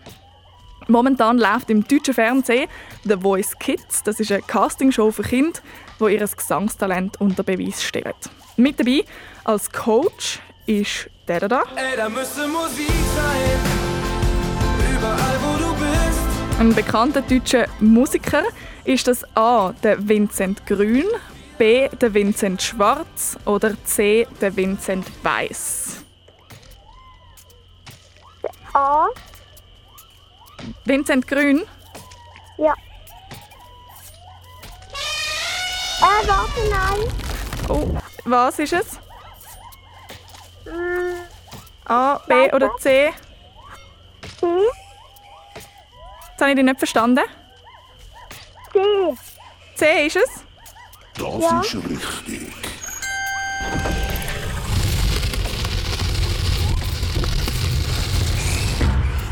Momentan 0.87 1.39
läuft 1.39 1.71
im 1.71 1.87
deutschen 1.87 2.13
Fernsehen 2.13 2.69
«The 3.03 3.15
Voice 3.19 3.57
Kids». 3.57 4.03
Das 4.03 4.19
ist 4.19 4.31
eine 4.31 4.43
Castingshow 4.43 5.09
für 5.09 5.23
Kinder, 5.23 5.59
die 5.99 6.13
ihr 6.13 6.19
Gesangstalent 6.19 7.19
unter 7.19 7.41
Beweis 7.41 7.83
stellen. 7.83 8.13
Mit 8.57 8.79
dabei 8.79 9.05
als 9.43 9.71
Coach 9.71 10.39
ist 10.67 11.09
der 11.27 11.47
da. 11.47 11.63
Ey, 11.75 11.97
da 11.97 12.09
müsste 12.09 12.47
Musik 12.47 12.87
sein. 13.15 13.59
Überall, 14.95 15.39
wo 15.41 15.57
du 15.57 15.73
bist. 15.79 16.59
Ein 16.59 16.75
bekannter 16.75 17.23
deutscher 17.23 17.65
Musiker 17.79 18.43
ist 18.85 19.07
das 19.07 19.25
A. 19.35 19.73
der 19.81 20.07
Vincent 20.07 20.63
Grün, 20.67 21.05
B. 21.57 21.89
der 21.89 22.13
Vincent 22.13 22.61
Schwarz 22.61 23.37
oder 23.45 23.75
C. 23.83 24.27
der 24.39 24.55
Vincent 24.55 25.05
Weiß. 25.23 26.03
A. 28.73 29.07
Vincent 30.85 31.27
Grün? 31.27 31.63
Ja. 32.57 32.73
Äh, 35.99 36.27
warte, 36.27 36.69
nein. 36.69 36.99
Oh, 37.69 37.97
was 38.25 38.59
ist 38.59 38.73
es? 38.73 38.99
Hm, 40.65 41.15
A, 41.85 42.19
B 42.27 42.51
oder 42.53 42.75
C? 42.77 43.11
C. 44.39 44.45
Jetzt 46.29 46.41
habe 46.41 46.51
ich 46.51 46.55
dich 46.55 46.65
nicht 46.65 46.77
verstanden. 46.77 47.25
C. 48.71 49.17
C 49.75 50.05
ist 50.05 50.17
es? 50.17 50.46
Das 51.17 51.41
Ja. 51.41 51.61
ist 51.61 51.75
richtig. 51.75 52.53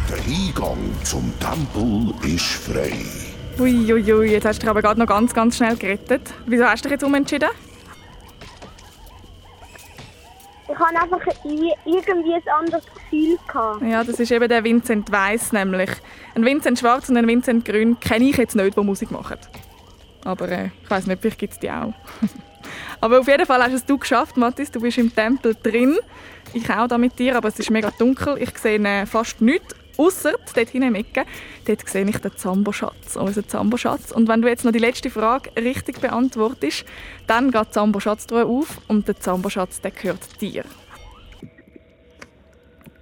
Der 0.09 0.17
Eingang 0.17 0.77
zum 1.03 1.33
Tempel 1.39 2.13
ist 2.33 2.45
frei. 2.45 2.93
Uiuiui, 3.59 4.13
ui, 4.13 4.31
jetzt 4.31 4.45
hast 4.45 4.57
du 4.57 4.61
dich 4.61 4.69
aber 4.69 4.81
gerade 4.81 4.99
noch 4.99 5.07
ganz, 5.07 5.33
ganz 5.33 5.57
schnell 5.57 5.75
gerettet. 5.77 6.21
Wieso 6.45 6.65
hast 6.65 6.83
du 6.83 6.89
dich 6.89 6.93
jetzt 6.95 7.03
umentschieden? 7.03 7.49
Ich 10.67 10.79
hatte 10.79 11.01
einfach 11.01 11.21
irgendwie 11.43 11.73
ein 12.33 12.41
anderes 12.59 12.83
Gefühl. 12.85 13.37
Gehabt. 13.47 13.81
Ja, 13.83 14.03
das 14.03 14.19
ist 14.19 14.31
eben 14.31 14.49
der 14.49 14.63
Vincent 14.63 15.11
Weiss 15.11 15.53
nämlich. 15.53 15.89
Ein 16.35 16.43
Vincent 16.43 16.79
Schwarz 16.79 17.07
und 17.07 17.17
ein 17.17 17.27
Vincent 17.27 17.63
Grün 17.63 17.97
kenne 17.99 18.25
ich 18.25 18.37
jetzt 18.37 18.55
nicht, 18.55 18.75
die 18.75 18.81
Musik 18.81 19.09
machen. 19.11 19.37
Aber 20.25 20.49
äh, 20.49 20.69
ich 20.83 20.89
weiß 20.89 21.07
nicht, 21.07 21.21
vielleicht 21.21 21.39
gibt 21.39 21.53
es 21.53 21.59
die 21.59 21.71
auch. 21.71 21.93
aber 22.99 23.19
auf 23.21 23.27
jeden 23.27 23.45
Fall 23.45 23.63
hast 23.63 23.73
es 23.73 23.85
du 23.85 23.97
geschafft, 23.97 24.35
Mathis. 24.35 24.71
Du 24.71 24.81
bist 24.81 24.97
im 24.97 25.15
Tempel 25.15 25.55
drin. 25.61 25.97
Ich 26.53 26.69
auch 26.69 26.88
da 26.88 26.97
mit 26.97 27.17
dir, 27.17 27.38
aber 27.38 27.47
es 27.47 27.59
ist 27.59 27.71
mega 27.71 27.91
dunkel. 27.91 28.38
Ich 28.39 28.57
sehe 28.57 28.79
äh, 28.79 29.05
fast 29.05 29.39
nichts. 29.39 29.75
Ausser 29.97 30.33
dort 30.53 30.69
hinten 30.69 30.89
im 30.89 30.95
Ecke, 30.95 31.23
dort 31.65 31.88
sehe 31.88 32.03
ich 32.03 32.17
den 32.17 32.35
Zambo-Schatz, 32.35 33.15
unseren 33.15 33.47
Zambo-Schatz. 33.47 34.11
Und 34.11 34.27
wenn 34.27 34.41
du 34.41 34.49
jetzt 34.49 34.65
noch 34.65 34.73
die 34.73 34.79
letzte 34.79 35.09
Frage 35.09 35.51
richtig 35.55 36.01
beantwortest, 36.01 36.83
dann 37.27 37.49
geht 37.49 37.67
die 37.67 37.71
Zambo-Schatz-Truhe 37.71 38.45
auf 38.45 38.81
und 38.89 39.07
der 39.07 39.17
Zambo-Schatz 39.17 39.79
der 39.79 39.91
gehört 39.91 40.41
dir. 40.41 40.65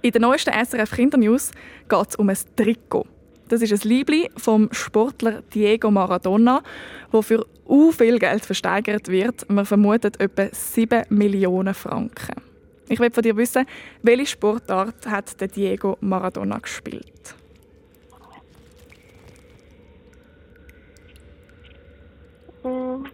In 0.02 0.12
der 0.12 0.20
neuesten 0.20 0.52
SRF 0.52 0.92
Kindernews 0.92 1.50
geht 1.88 2.08
es 2.08 2.14
um 2.14 2.28
ein 2.28 2.38
Trikot. 2.56 3.06
Das 3.48 3.60
ist 3.60 3.72
ein 3.72 3.88
Liebling 3.88 4.28
vom 4.36 4.68
Sportler 4.72 5.42
Diego 5.54 5.90
Maradona, 5.90 6.62
wo 7.10 7.22
für 7.22 7.46
u 7.66 7.92
viel 7.92 8.18
Geld 8.18 8.44
versteigert 8.44 9.08
wird. 9.08 9.48
Man 9.50 9.66
vermutet 9.66 10.20
etwa 10.20 10.48
7 10.50 11.04
Millionen 11.10 11.74
Franken. 11.74 12.42
Ich 12.88 12.98
will 13.00 13.10
von 13.10 13.22
dir 13.22 13.36
wissen, 13.36 13.66
welche 14.02 14.26
Sportart 14.26 15.06
hat 15.06 15.40
der 15.40 15.48
Diego 15.48 15.96
Maradona 16.00 16.58
gespielt? 16.58 17.34
Hm. 22.62 23.06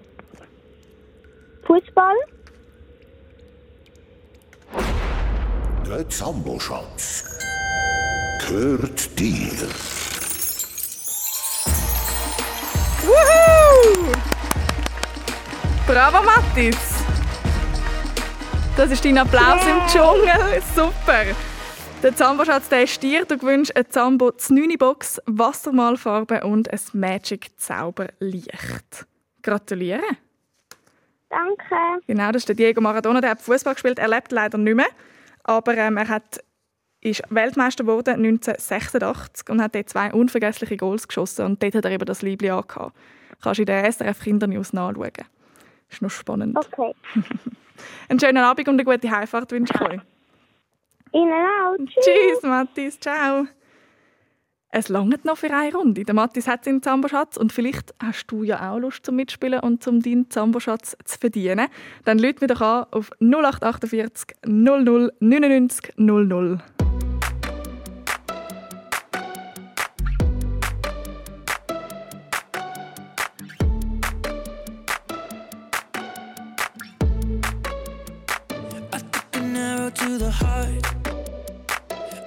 Fußball? 1.65 2.17
Der 5.87 6.09
Zambo-Schatz 6.09 7.25
gehört 8.47 9.19
dir. 9.19 10.00
Bravo, 15.93 16.25
Mattis! 16.25 17.03
Das 18.77 18.93
ist 18.93 19.05
dein 19.05 19.19
Applaus 19.19 19.61
im 19.67 19.85
Dschungel. 19.89 20.63
Super! 20.73 21.25
Der 22.01 22.15
Zambo-Schatz 22.15 22.71
ist 22.71 23.03
dir. 23.03 23.25
Du 23.25 23.37
gewünschst 23.37 23.75
eine 23.75 23.89
Zambo 23.89 24.31
9 24.31 24.79
Box, 24.79 25.21
Wassermalfarbe 25.27 26.45
und 26.45 26.71
ein 26.73 26.81
Magic 26.93 27.59
Zauberlicht. 27.59 29.05
Gratuliere! 29.43 30.05
Danke. 31.29 32.05
Genau, 32.07 32.31
das 32.31 32.43
ist 32.43 32.49
der 32.51 32.55
Diego 32.55 32.81
Maradona. 32.81 33.21
Der 33.21 33.31
hat 33.31 33.43
Fußball 33.43 33.75
gespielt. 33.75 33.99
Er 33.99 34.07
lebt 34.07 34.31
leider 34.31 34.59
nicht 34.59 34.77
mehr. 34.77 34.87
Aber 35.43 35.77
ähm, 35.77 35.97
er 35.97 36.07
hat, 36.07 36.39
ist 37.01 37.25
Weltmeister 37.31 37.83
geworden 37.83 38.15
1986 38.15 39.49
und 39.49 39.61
hat 39.61 39.75
dort 39.75 39.89
zwei 39.89 40.13
unvergessliche 40.13 40.77
Goals 40.77 41.09
geschossen. 41.09 41.47
Und 41.47 41.61
dort 41.61 41.75
hat 41.75 41.85
er 41.85 41.91
eben 41.91 42.07
das 42.07 42.23
Liebling 42.23 42.53
angehabt. 42.53 42.97
Kannst 43.43 43.59
du 43.59 43.63
in 43.63 43.67
der 43.67 43.91
SRF 43.91 44.21
Kindernews 44.21 44.73
nachschauen. 44.73 45.40
Ist 45.91 46.03
noch 46.03 46.11
spannend. 46.11 46.57
Okay. 46.57 46.95
Einen 48.09 48.21
schönen 48.21 48.39
Abend 48.39 48.69
und 48.69 48.75
eine 48.75 48.85
gute 48.85 49.11
Heimfahrt 49.11 49.51
wünsche 49.53 49.73
ich 49.75 49.81
euch. 49.81 50.01
Ihnen 51.13 51.33
auch. 51.33 51.77
Tschüss. 51.77 52.05
Tschüss, 52.05 52.43
Mathis. 52.43 53.01
Ciao. 53.01 53.47
Es 54.73 54.89
langt 54.89 55.25
noch 55.25 55.37
für 55.37 55.51
eine 55.51 55.73
Runde. 55.73 56.05
Der 56.05 56.15
Mathis 56.15 56.47
hat 56.47 56.65
seinen 56.65 56.83
Zamboschatz 56.83 57.37
und 57.37 57.53
vielleicht 57.53 57.93
hast 58.01 58.27
du 58.29 58.45
ja 58.45 58.71
auch 58.71 58.79
Lust 58.79 59.05
zum 59.05 59.17
Mitspielen 59.17 59.61
und 59.61 59.83
zum 59.83 60.01
deinen 60.01 60.31
Zamboschatz 60.31 60.97
zu 61.05 61.19
verdienen. 61.19 61.67
Dann 62.05 62.21
lüt 62.21 62.41
mir 62.41 62.47
doch 62.47 62.61
an 62.61 62.87
auf 62.93 63.11
0848 63.21 64.37
00 64.47 65.13
99 65.19 65.95
00. 65.97 66.63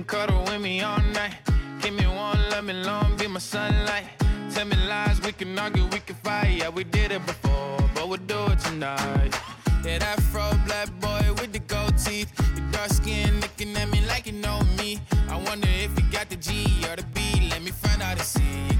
can 0.00 0.04
cuddle 0.04 0.42
with 0.44 0.60
me 0.60 0.80
all 0.82 1.00
night. 1.12 1.36
Give 1.80 1.94
me 1.94 2.06
one, 2.06 2.38
let 2.50 2.64
me 2.64 2.72
long, 2.72 3.16
be 3.16 3.26
my 3.26 3.38
sunlight. 3.38 4.04
Tell 4.50 4.64
me 4.64 4.76
lies, 4.88 5.20
we 5.22 5.32
can 5.32 5.58
argue, 5.58 5.84
we 5.86 6.00
can 6.00 6.16
fight. 6.16 6.58
Yeah, 6.58 6.68
we 6.68 6.84
did 6.84 7.12
it 7.12 7.24
before, 7.26 7.78
but 7.94 8.08
we'll 8.08 8.26
do 8.26 8.38
it 8.52 8.58
tonight. 8.60 9.32
Yeah, 9.84 9.98
that 9.98 10.20
fro 10.30 10.50
black 10.66 10.88
boy 11.00 11.22
with 11.40 11.52
the 11.52 11.58
gold 11.60 11.96
teeth. 11.98 12.30
Your 12.56 12.70
dark 12.70 12.90
skin 12.90 13.40
looking 13.40 13.76
at 13.76 13.90
me 13.90 14.00
like 14.06 14.26
you 14.26 14.32
know 14.32 14.60
me. 14.78 15.00
I 15.28 15.36
wonder 15.36 15.68
if 15.68 15.90
you 15.98 16.04
got 16.10 16.28
the 16.30 16.36
G 16.36 16.64
or 16.88 16.96
the 16.96 17.04
B. 17.14 17.48
Let 17.50 17.62
me 17.62 17.70
find 17.70 18.02
out 18.02 18.12
and 18.12 18.20
see 18.20 18.79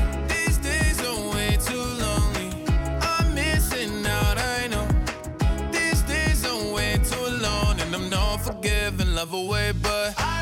forgive 8.41 8.99
and 8.99 9.15
love 9.15 9.33
away, 9.33 9.71
but 9.71 10.15
I 10.17 10.40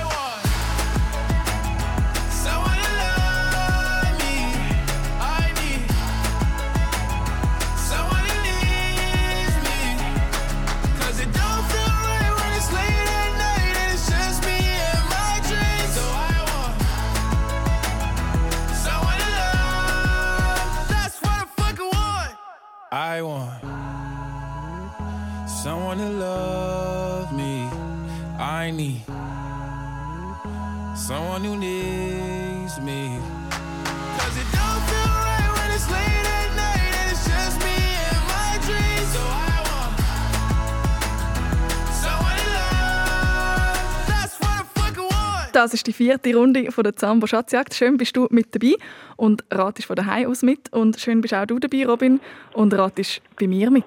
Das 45.59 45.73
ist 45.73 45.85
die 45.87 45.91
vierte 45.91 46.33
Runde 46.33 46.71
von 46.71 46.85
der 46.85 46.95
Zambo 46.95 47.27
Schatzjagd. 47.27 47.73
Schön 47.73 47.97
bist 47.97 48.15
du 48.15 48.27
mit 48.31 48.55
dabei 48.55 48.75
und 49.17 49.43
ratest 49.51 49.87
von 49.87 49.95
daheim 49.97 50.29
aus 50.29 50.41
mit. 50.41 50.71
Und 50.71 50.97
schön 50.97 51.19
bist 51.19 51.33
auch 51.33 51.45
du 51.45 51.59
dabei, 51.59 51.85
Robin, 51.85 52.21
und 52.53 52.73
ratest 52.73 53.21
bei 53.37 53.45
mir 53.45 53.69
mit. 53.69 53.83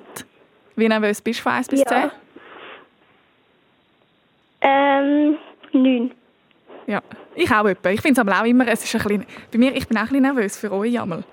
Wie 0.77 0.87
nervös 0.87 1.23
bist 1.23 1.39
du 1.41 1.45
von 1.45 1.53
1 1.53 1.69
bis 1.69 1.81
Ja. 1.81 1.87
10? 1.87 2.11
Ähm, 4.61 5.39
neun. 5.73 6.11
Ja, 6.87 7.01
ich 7.35 7.51
auch 7.51 7.65
etwa. 7.67 7.89
Ich 7.89 8.03
finde 8.03 8.21
es 8.21 8.27
aber 8.29 8.39
auch 8.39 8.45
immer, 8.45 8.69
es 8.69 8.85
ist 8.85 8.95
ein 8.95 9.03
bisschen, 9.03 9.27
bei 9.51 9.59
mir, 9.59 9.75
ich 9.75 9.89
bin 9.89 9.97
auch 9.97 10.03
ein 10.03 10.09
bisschen 10.09 10.23
nervös 10.25 10.59
für 10.59 10.71
euch 10.73 11.01
einmal. 11.01 11.25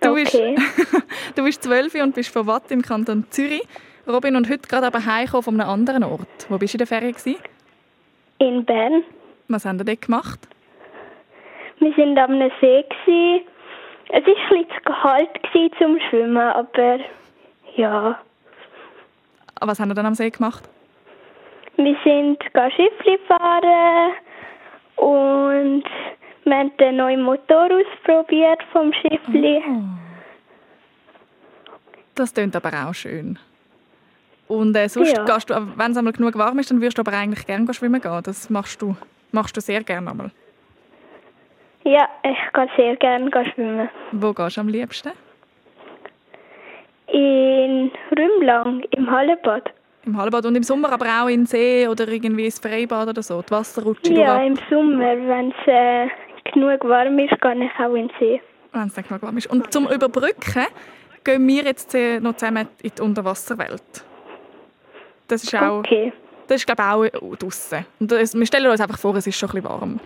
Du, 0.00 0.12
Okay. 0.12 0.54
bist, 0.56 1.02
du 1.36 1.44
bist 1.44 1.62
12 1.62 1.96
und 1.96 2.14
bist 2.14 2.30
von 2.30 2.46
Watt 2.46 2.70
im 2.70 2.80
Kanton 2.80 3.26
Zürich. 3.28 3.60
Robin, 4.06 4.36
und 4.36 4.48
heute 4.48 4.66
gerade 4.66 4.86
aber 4.86 5.04
heimgekommen 5.04 5.42
von 5.42 5.60
einem 5.60 5.68
anderen 5.68 6.04
Ort. 6.04 6.46
Wo 6.48 6.56
bist 6.56 6.72
du 6.72 6.76
in 6.76 6.78
der 6.78 6.86
Ferien? 6.86 7.12
Gewesen? 7.12 7.36
In 8.38 8.64
Bern. 8.64 9.04
Was 9.48 9.64
haben 9.64 9.78
ihr 9.78 9.84
dort 9.84 10.02
gemacht? 10.02 10.40
Wir 11.78 11.92
sind 11.94 12.18
am 12.18 12.38
See. 12.60 12.82
Gewesen. 12.82 13.46
Es 14.08 14.12
war 14.12 14.18
ein 14.18 14.24
bisschen 14.24 14.66
zu 14.70 14.92
kalt 14.92 15.74
zum 15.78 15.98
Schwimmen, 16.08 16.36
aber 16.36 16.98
ja. 17.76 18.18
Was 19.60 19.80
haben 19.80 19.90
ihr 19.90 19.94
dann 19.94 20.06
am 20.06 20.14
See 20.14 20.30
gemacht? 20.30 20.68
Wir 21.76 21.96
sind 22.04 22.38
Schiffli 22.76 23.18
fahren 23.26 24.12
und 24.96 25.84
wir 26.44 26.56
haben 26.56 26.76
den 26.76 26.96
neuen 26.96 27.22
Motor 27.22 27.68
ausprobiert 27.72 28.62
vom 28.72 28.92
Schiffli. 28.92 29.62
Das 32.14 32.32
klingt 32.32 32.54
aber 32.54 32.86
auch 32.86 32.94
schön. 32.94 33.38
Und 34.48 34.76
äh, 34.76 34.88
sonst 34.88 35.16
Ja. 35.16 35.24
gehst 35.24 35.50
du, 35.50 35.54
wenn 35.76 35.92
es 35.92 35.96
einmal 35.96 36.12
genug 36.12 36.36
warm 36.36 36.58
ist, 36.58 36.70
dann 36.70 36.80
würdest 36.80 36.98
du 36.98 37.02
aber 37.02 37.12
eigentlich 37.12 37.46
gerne 37.46 37.72
schwimmen 37.72 38.00
gehen. 38.00 38.20
Das 38.22 38.50
machst 38.50 38.80
du, 38.82 38.96
machst 39.32 39.56
du 39.56 39.60
sehr 39.60 39.82
gerne 39.82 40.10
einmal. 40.10 40.30
Ja, 41.84 42.08
ich 42.22 42.52
kann 42.52 42.68
sehr 42.76 42.96
gerne 42.96 43.30
schwimmen. 43.54 43.88
Wo 44.12 44.32
gehst 44.32 44.56
du 44.56 44.60
am 44.60 44.68
liebsten? 44.68 45.12
In 47.08 47.90
Rümlang, 48.16 48.82
im 48.90 49.10
Hallebad. 49.10 49.70
Im 50.06 50.16
Hallenbad 50.18 50.44
und 50.46 50.54
im 50.56 50.62
Sommer 50.62 50.92
aber 50.92 51.06
auch 51.06 51.28
in 51.28 51.40
den 51.40 51.46
See 51.46 51.88
oder 51.88 52.06
irgendwie 52.08 52.44
ins 52.44 52.58
Freibad 52.58 53.08
oder 53.08 53.22
so. 53.22 53.40
Die 53.40 53.50
Wasserrutsche 53.50 54.12
Ja, 54.12 54.36
im 54.42 54.56
Sommer, 54.68 55.16
wenn 55.16 55.50
es 55.50 55.66
äh, 55.66 56.08
genug 56.52 56.84
warm 56.84 57.18
ist, 57.18 57.40
gehe 57.40 57.64
ich 57.64 57.80
auch 57.80 57.94
in 57.94 58.08
den 58.08 58.10
See. 58.18 58.40
Wenn 58.72 58.88
es 58.88 58.94
genug 58.94 59.22
warm 59.22 59.38
ist. 59.38 59.46
Und 59.46 59.72
zum 59.72 59.88
Überbrücken 59.88 60.66
gehen 61.24 61.48
wir 61.48 61.62
jetzt 61.64 61.94
äh, 61.94 62.20
noch 62.20 62.36
zusammen 62.36 62.68
in 62.82 62.90
die 62.96 63.02
Unterwasserwelt. 63.02 64.04
Das 65.28 65.42
ist 65.44 65.54
auch, 65.54 65.78
Okay. 65.78 66.12
das 66.48 66.56
ist 66.60 66.66
glaube 66.66 67.06
ich 67.12 67.14
auch 67.22 67.36
draussen. 67.36 67.86
Und 68.00 68.10
das, 68.12 68.34
wir 68.34 68.46
stellen 68.46 68.70
uns 68.70 68.80
einfach 68.80 68.98
vor, 68.98 69.14
es 69.16 69.26
ist 69.26 69.38
schon 69.38 69.48
ein 69.50 69.62
bisschen 69.62 69.68
warm. 69.70 70.00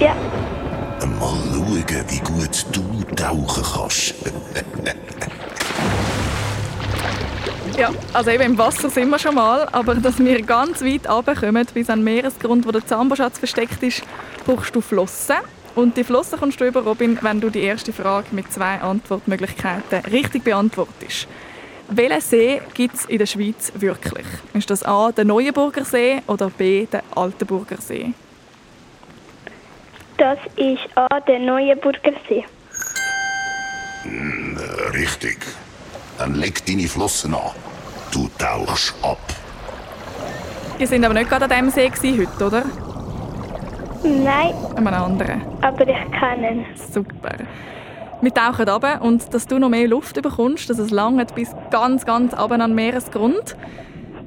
Ja. 0.00 0.14
Mal 0.14 1.18
schauen, 1.20 2.04
wie 2.08 2.18
gut 2.20 2.66
du 2.72 3.14
tauchen 3.14 3.62
kannst. 3.74 4.14
Ja, 7.76 7.90
also 8.12 8.30
eben 8.30 8.42
im 8.42 8.58
Wasser 8.58 8.90
sind 8.90 9.08
wir 9.08 9.18
schon 9.20 9.36
mal, 9.36 9.68
aber 9.70 9.94
dass 9.94 10.18
wir 10.18 10.42
ganz 10.42 10.82
weit 10.82 11.08
runterkommen, 11.08 11.64
bis 11.72 11.88
an 11.90 12.00
den 12.00 12.04
Meeresgrund, 12.04 12.66
wo 12.66 12.72
der 12.72 12.84
Zamboschatz 12.84 13.38
versteckt 13.38 13.80
ist, 13.84 14.02
brauchst 14.44 14.74
du 14.74 14.80
Flossen. 14.80 15.36
Und 15.76 15.96
die 15.96 16.02
Flossen 16.02 16.40
kommst 16.40 16.60
du 16.60 16.66
über, 16.66 16.80
Robin, 16.82 17.16
wenn 17.22 17.40
du 17.40 17.50
die 17.50 17.60
erste 17.62 17.92
Frage 17.92 18.26
mit 18.32 18.52
zwei 18.52 18.80
Antwortmöglichkeiten 18.80 20.00
richtig 20.10 20.42
beantwortest. 20.42 21.28
Welchen 21.90 22.20
See 22.20 22.60
gibt 22.74 22.94
es 22.94 23.04
in 23.06 23.18
der 23.18 23.26
Schweiz 23.26 23.72
wirklich? 23.74 24.26
Ist 24.52 24.68
das 24.70 24.82
A, 24.82 25.10
der 25.10 25.24
Neuenburger 25.24 25.84
See 25.84 26.20
oder 26.26 26.50
B, 26.50 26.86
der 26.86 27.02
Altenburger 27.14 27.78
See? 27.78 28.12
Das 30.18 30.38
ist 30.56 30.80
an 30.96 31.22
der 31.26 31.38
Neuenburger 31.38 32.12
See. 32.28 32.44
Hm, 34.02 34.58
richtig. 34.92 35.38
Dann 36.18 36.34
leg 36.34 36.64
deine 36.66 36.88
Flossen 36.88 37.34
an. 37.34 37.52
Du 38.12 38.28
tauchst 38.38 38.94
ab. 39.02 39.18
Ihr 40.78 40.86
sind 40.86 41.04
aber 41.04 41.14
nicht 41.14 41.30
gerade 41.30 41.44
an 41.44 41.50
diesem 41.50 41.70
See 41.70 41.88
gewesen 41.88 42.26
heute, 42.26 42.44
oder? 42.46 42.64
Nein, 44.02 44.54
An 44.76 44.86
einem 44.86 45.02
anderen. 45.02 45.42
aber 45.62 45.82
ich 45.88 46.10
kenne 46.18 46.50
ihn. 46.52 46.66
Super. 46.92 47.34
Wir 48.20 48.34
tauchen 48.34 48.68
runter 48.68 49.00
und 49.02 49.32
dass 49.32 49.46
du 49.46 49.58
noch 49.58 49.68
mehr 49.68 49.86
Luft 49.86 50.20
bekommst, 50.20 50.68
dass 50.68 50.78
es 50.78 50.90
lange 50.90 51.24
bis 51.26 51.54
ganz, 51.70 52.04
ganz 52.04 52.32
runter 52.32 52.54
an 52.54 52.60
den 52.60 52.74
Meeresgrund, 52.74 53.56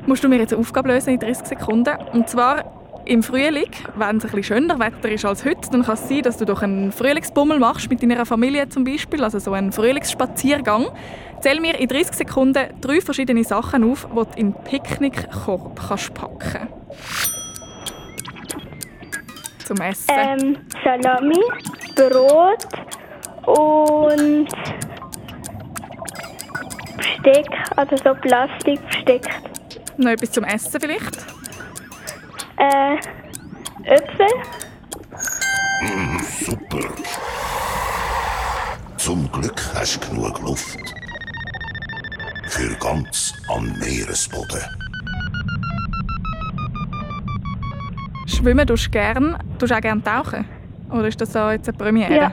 musst 0.05 0.23
du 0.23 0.29
mir 0.29 0.37
jetzt 0.37 0.53
eine 0.53 0.61
Aufgabe 0.61 0.89
lösen 0.89 1.13
in 1.13 1.19
30 1.19 1.45
Sekunden. 1.45 1.97
Und 2.13 2.29
zwar 2.29 2.63
im 3.05 3.21
Frühling, 3.21 3.69
wenn 3.95 4.17
es 4.17 4.25
ein 4.25 4.31
bisschen 4.31 4.43
schöner 4.43 4.79
Wetter 4.79 5.09
ist 5.09 5.25
als 5.25 5.43
heute, 5.43 5.69
dann 5.71 5.83
kann 5.83 5.95
es 5.95 6.07
sein, 6.07 6.21
dass 6.21 6.37
du 6.37 6.45
doch 6.45 6.61
einen 6.61 6.91
Frühlingsbummel 6.93 7.59
machst 7.59 7.89
mit 7.89 8.01
deiner 8.01 8.25
Familie 8.25 8.69
zum 8.69 8.85
Beispiel, 8.85 9.23
also 9.23 9.39
so 9.39 9.51
einen 9.51 9.73
Frühlingsspaziergang. 9.73 10.87
Zähl 11.41 11.59
mir 11.59 11.77
in 11.77 11.87
30 11.87 12.15
Sekunden 12.15 12.67
drei 12.79 13.01
verschiedene 13.01 13.43
Sachen 13.43 13.83
auf, 13.83 14.07
die 14.09 14.15
du 14.15 14.39
in 14.39 14.53
den 14.53 14.63
Picknickkorb 14.63 15.81
kannst 15.87 16.13
packen 16.13 16.67
Zum 19.65 19.77
Essen. 19.77 20.07
Ähm, 20.09 20.57
Salami, 20.83 21.41
Brot 21.95 22.67
und 23.45 24.47
Besteck, 26.97 27.47
also 27.75 27.95
so 27.97 28.13
Plastikbesteck. 28.15 29.25
Noch 29.97 30.11
etwas 30.11 30.31
zum 30.31 30.43
Essen 30.43 30.79
vielleicht? 30.79 31.17
Äh, 32.57 32.95
Äpfel, 33.83 34.27
Mm, 35.83 36.19
super. 36.45 36.87
Zum 38.97 39.31
Glück 39.31 39.59
hast 39.73 39.99
du 39.99 40.09
genug 40.15 40.39
Luft. 40.41 40.77
Für 42.49 42.75
ganz 42.75 43.33
am 43.49 43.65
Meeresboden. 43.79 44.61
Schwimmen 48.27 48.67
tust 48.67 48.85
du 48.87 48.91
gern, 48.91 49.37
tust 49.57 49.71
du 49.71 49.75
auch 49.75 49.81
gerne 49.81 50.03
tauchen? 50.03 50.45
Oder 50.91 51.07
ist 51.07 51.19
das 51.19 51.33
so 51.33 51.49
jetzt 51.49 51.67
eine 51.67 51.77
Premiere? 51.77 52.13
Ja. 52.15 52.31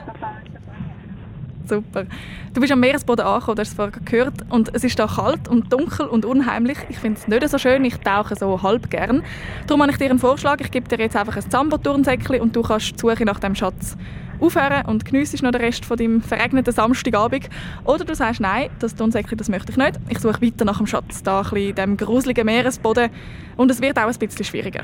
Super. 1.69 2.05
Du 2.53 2.61
bist 2.61 2.73
am 2.73 2.79
Meeresboden 2.79 3.23
angekommen, 3.25 3.57
du 3.57 3.61
hast 3.61 3.69
es 3.69 3.73
vorher 3.75 3.93
gehört. 4.03 4.33
Und 4.49 4.75
es 4.75 4.83
ist 4.83 4.97
da 4.97 5.05
kalt 5.05 5.47
und 5.47 5.71
dunkel 5.71 6.07
und 6.07 6.25
unheimlich. 6.25 6.79
Ich 6.89 6.97
finde 6.97 7.19
es 7.19 7.27
nicht 7.27 7.47
so 7.47 7.59
schön, 7.59 7.85
ich 7.85 7.97
tauche 7.97 8.35
so 8.35 8.61
halb 8.63 8.89
gern. 8.89 9.23
Darum 9.67 9.83
habe 9.83 9.91
ich 9.91 9.97
dir 9.99 10.09
einen 10.09 10.17
Vorschlag. 10.17 10.59
Ich 10.59 10.71
gebe 10.71 10.87
dir 10.87 10.97
jetzt 10.97 11.15
einfach 11.15 11.35
ein 11.35 11.49
Zambo-Turnsäckchen 11.49 12.41
und 12.41 12.55
du 12.55 12.63
kannst 12.63 12.93
die 12.95 12.99
Suche 12.99 13.23
nach 13.23 13.39
dem 13.39 13.53
Schatz 13.53 13.95
aufhören 14.39 14.85
und 14.87 15.05
geniessest 15.05 15.43
noch 15.43 15.51
den 15.51 15.61
Rest 15.61 15.85
von 15.85 15.97
deinem 15.97 16.21
verregneten 16.21 16.73
Samstagabend. 16.73 17.49
Oder 17.83 18.05
du 18.05 18.15
sagst, 18.15 18.39
nein, 18.39 18.69
das 18.79 18.95
Turnsäckchen 18.95 19.37
das 19.37 19.49
möchte 19.49 19.71
ich 19.71 19.77
nicht. 19.77 19.99
Ich 20.09 20.19
suche 20.19 20.41
weiter 20.41 20.65
nach 20.65 20.77
dem 20.77 20.87
Schatz, 20.87 21.21
da 21.21 21.39
ein 21.39 21.43
bisschen 21.43 21.69
in 21.69 21.75
diesem 21.75 21.97
gruseligen 21.97 22.45
Meeresboden. 22.45 23.09
Und 23.57 23.69
es 23.69 23.81
wird 23.81 23.97
auch 23.99 24.07
ein 24.07 24.17
bisschen 24.17 24.45
schwieriger. 24.45 24.83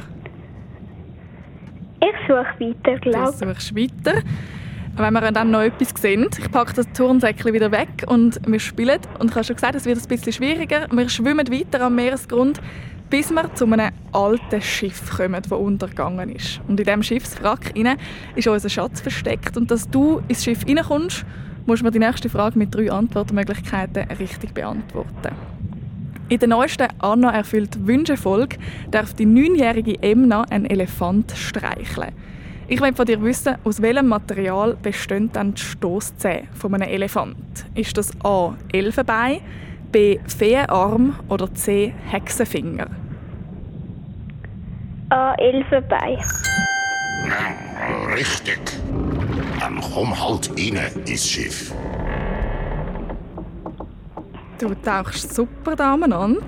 ich 2.01 2.27
suche 2.27 2.45
weiter, 2.59 2.99
Du 2.99 3.09
glaube 3.09 3.31
suchst 3.31 3.75
weiter. 3.75 4.21
Wenn 4.97 5.13
wir 5.13 5.31
dann 5.33 5.51
noch 5.51 5.59
etwas 5.59 5.89
sehen, 6.01 6.27
ich 6.37 6.49
packe 6.51 6.73
das 6.73 6.89
Turnsäckchen 6.93 7.53
wieder 7.53 7.69
weg 7.69 8.05
und 8.07 8.39
wir 8.47 8.59
spielen. 8.61 8.99
Und 9.19 9.29
ich 9.29 9.35
habe 9.35 9.43
schon 9.43 9.57
gesagt, 9.57 9.75
es 9.75 9.85
wird 9.85 9.97
ein 9.97 10.07
bisschen 10.07 10.31
schwieriger. 10.31 10.87
Wir 10.89 11.09
schwimmen 11.09 11.51
weiter 11.51 11.81
am 11.81 11.95
Meeresgrund, 11.95 12.61
bis 13.09 13.29
wir 13.29 13.53
zu 13.55 13.65
einem 13.65 13.91
alten 14.13 14.61
Schiff 14.61 15.17
kommen, 15.17 15.41
das 15.41 15.51
untergegangen 15.51 16.29
ist. 16.29 16.61
Und 16.69 16.79
in 16.79 16.85
diesem 16.85 17.03
Schiffswrack 17.03 17.73
ist 18.35 18.47
unser 18.47 18.69
Schatz 18.69 19.01
versteckt. 19.01 19.57
Und 19.57 19.69
dass 19.69 19.89
du 19.89 20.21
ins 20.29 20.45
Schiff 20.45 20.65
reinkommst, 20.65 21.25
musst 21.65 21.83
mir 21.83 21.91
die 21.91 21.99
nächste 21.99 22.29
Frage 22.29 22.57
mit 22.57 22.73
drei 22.73 22.89
Antwortmöglichkeiten 22.89 24.09
richtig 24.11 24.53
beantworten. 24.53 25.35
In 26.29 26.39
der 26.39 26.47
neuesten 26.47 26.87
Anna 26.99 27.31
erfüllt 27.31 27.85
Wünsche-Folge 27.85 28.57
darf 28.91 29.13
die 29.13 29.25
neunjährige 29.25 30.01
Emna 30.01 30.43
einen 30.43 30.65
Elefant 30.65 31.33
streicheln. 31.35 32.13
Ich 32.67 32.81
will 32.81 32.93
von 32.95 33.05
dir 33.05 33.21
wissen, 33.21 33.57
aus 33.63 33.79
welchem 33.79 34.07
Material 34.07 34.75
bestehen 34.81 35.31
dann 35.31 35.53
die 35.53 35.61
Stosszähne 35.61 36.47
von 36.53 36.73
einem 36.73 36.89
Elefant? 36.89 37.37
Ist 37.75 37.95
das 37.95 38.11
A. 38.23 38.55
Elfenbein, 38.73 39.41
B. 39.91 40.17
Feenarm 40.25 41.15
oder 41.29 41.53
C. 41.53 41.93
Hexenfinger? 42.09 42.87
A. 45.09 45.35
Elfenbein. 45.35 46.17
Richtig. 48.15 48.59
Dann 49.59 49.79
komm 49.79 50.19
halt 50.19 50.49
rein 50.57 50.79
ins 51.05 51.29
Schiff. 51.29 51.71
Du 54.59 54.73
tauchst 54.73 55.35
super 55.35 55.75
da 55.75 55.93
umeinander. 55.93 56.41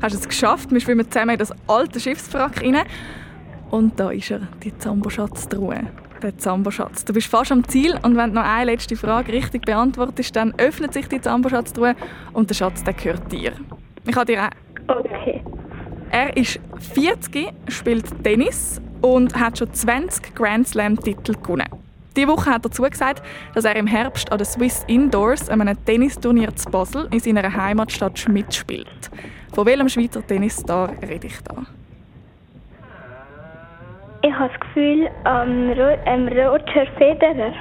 Hast 0.00 0.14
es 0.14 0.28
geschafft. 0.28 0.70
Wir 0.70 0.80
schwimmen 0.80 1.10
zusammen 1.10 1.30
in 1.30 1.38
das 1.38 1.52
alte 1.66 1.98
Schiffswrack 1.98 2.62
rein. 2.62 2.76
Und 3.70 3.98
da 3.98 4.10
ist 4.10 4.30
er, 4.30 4.40
die 4.62 4.76
Zambo-Schatztruhe. 4.76 5.80
Der 6.22 6.38
Zambo-Schatz. 6.38 7.04
Du 7.04 7.12
bist 7.12 7.26
fast 7.26 7.52
am 7.52 7.66
Ziel 7.68 7.98
und 8.02 8.16
wenn 8.16 8.30
du 8.30 8.36
noch 8.36 8.44
eine 8.44 8.70
letzte 8.72 8.96
Frage 8.96 9.32
richtig 9.32 9.64
beantwortest, 9.66 10.34
dann 10.34 10.54
öffnet 10.56 10.92
sich 10.94 11.08
die 11.08 11.20
Zambo-Schatztruhe 11.20 11.94
und 12.32 12.48
der 12.48 12.54
Schatz 12.54 12.82
der 12.84 12.94
gehört 12.94 13.30
dir. 13.30 13.52
Ich 14.06 14.16
habe 14.16 14.26
dir 14.26 14.44
auch 14.44 14.50
Okay. 14.98 15.42
er 16.12 16.36
ist 16.36 16.60
40, 16.94 17.48
spielt 17.68 18.22
Tennis 18.22 18.80
und 19.02 19.34
hat 19.38 19.58
schon 19.58 19.72
20 19.72 20.34
Grand 20.34 20.68
Slam-Titel 20.68 21.34
gewonnen. 21.34 21.66
Diese 22.16 22.28
Woche 22.28 22.50
hat 22.50 22.64
er 22.64 22.70
zugesagt, 22.70 23.22
dass 23.54 23.64
er 23.64 23.74
im 23.76 23.86
Herbst 23.86 24.30
an 24.30 24.38
der 24.38 24.46
Swiss 24.46 24.84
Indoors 24.86 25.50
an 25.50 25.60
einem 25.60 25.76
Tennisturnier 25.84 26.54
zu 26.54 26.70
Basel 26.70 27.08
in 27.10 27.20
seiner 27.20 27.52
Heimatstadt 27.52 28.18
Schmidt 28.18 28.54
spielt. 28.54 29.10
Von 29.52 29.66
welchem 29.66 29.88
Schweizer 29.88 30.26
Tennisstar 30.26 30.92
rede 31.02 31.26
ich 31.26 31.40
da? 31.42 31.66
Ich 34.26 34.32
habe 34.32 34.48
das 34.48 34.60
Gefühl, 34.60 35.08
ähm, 35.24 35.70
Ro 35.78 35.96
ähm, 36.04 36.26
Roger 36.26 36.86
Federer. 36.98 37.52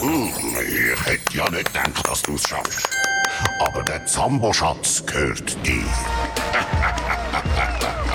Hm, 0.00 0.32
ich 0.62 1.06
hätte 1.06 1.36
ja 1.36 1.50
nicht 1.50 1.66
gedacht, 1.66 2.08
dass 2.08 2.22
du 2.22 2.36
es 2.36 2.48
schaffst. 2.48 2.88
Aber 3.60 3.82
der 3.82 4.06
Zambo-Schatz 4.06 5.04
gehört 5.04 5.66
dir. 5.66 5.84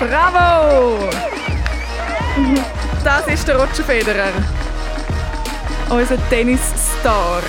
Bravo! 0.00 1.08
Das 3.04 3.28
ist 3.28 3.46
der 3.46 3.56
Roger 3.56 3.84
Federer. 3.84 4.32
Unser 5.88 6.16
Tennisstar. 6.30 7.42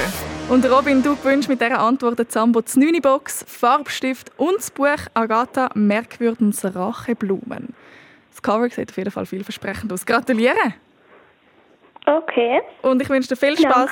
Und 0.47 0.63
Robin, 0.69 1.01
du 1.01 1.15
gewünscht 1.15 1.49
mit 1.49 1.59
dieser 1.59 1.79
Antwort 1.79 2.19
der 2.19 2.29
Zambo 2.29 2.61
die 2.61 2.79
9 2.79 3.01
Box, 3.01 3.43
Farbstift 3.47 4.31
und 4.37 4.57
das 4.57 4.69
Buch 4.69 4.99
Agatha 5.15 5.69
Merkwürdens 5.73 6.63
Racheblumen. 6.63 7.73
Das 8.29 8.43
Cover 8.43 8.69
sieht 8.69 8.91
auf 8.91 8.97
jeden 8.97 9.09
Fall 9.09 9.25
vielversprechend 9.25 9.91
aus. 9.91 10.05
Gratuliere! 10.05 10.75
Okay. 12.05 12.61
Und 12.83 13.01
ich 13.01 13.09
wünsche 13.09 13.29
dir 13.29 13.35
viel 13.35 13.57
Spaß 13.57 13.89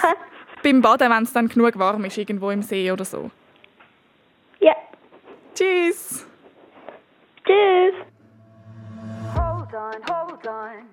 beim 0.62 0.80
Baden, 0.82 1.10
wenn 1.10 1.24
es 1.24 1.34
dann 1.34 1.47
genug 1.47 1.78
warm 1.80 2.06
ist, 2.06 2.20
irgendwo 2.20 2.51
im 2.51 2.62
See 2.62 2.91
oder 2.91 3.04
so. 3.04 3.32
Ja. 4.60 4.76
Tschüss! 5.56 6.28
Tschüss! 7.43 7.95
Hold 9.36 9.74
on, 9.74 9.95
hold 10.08 10.47
on. 10.47 10.86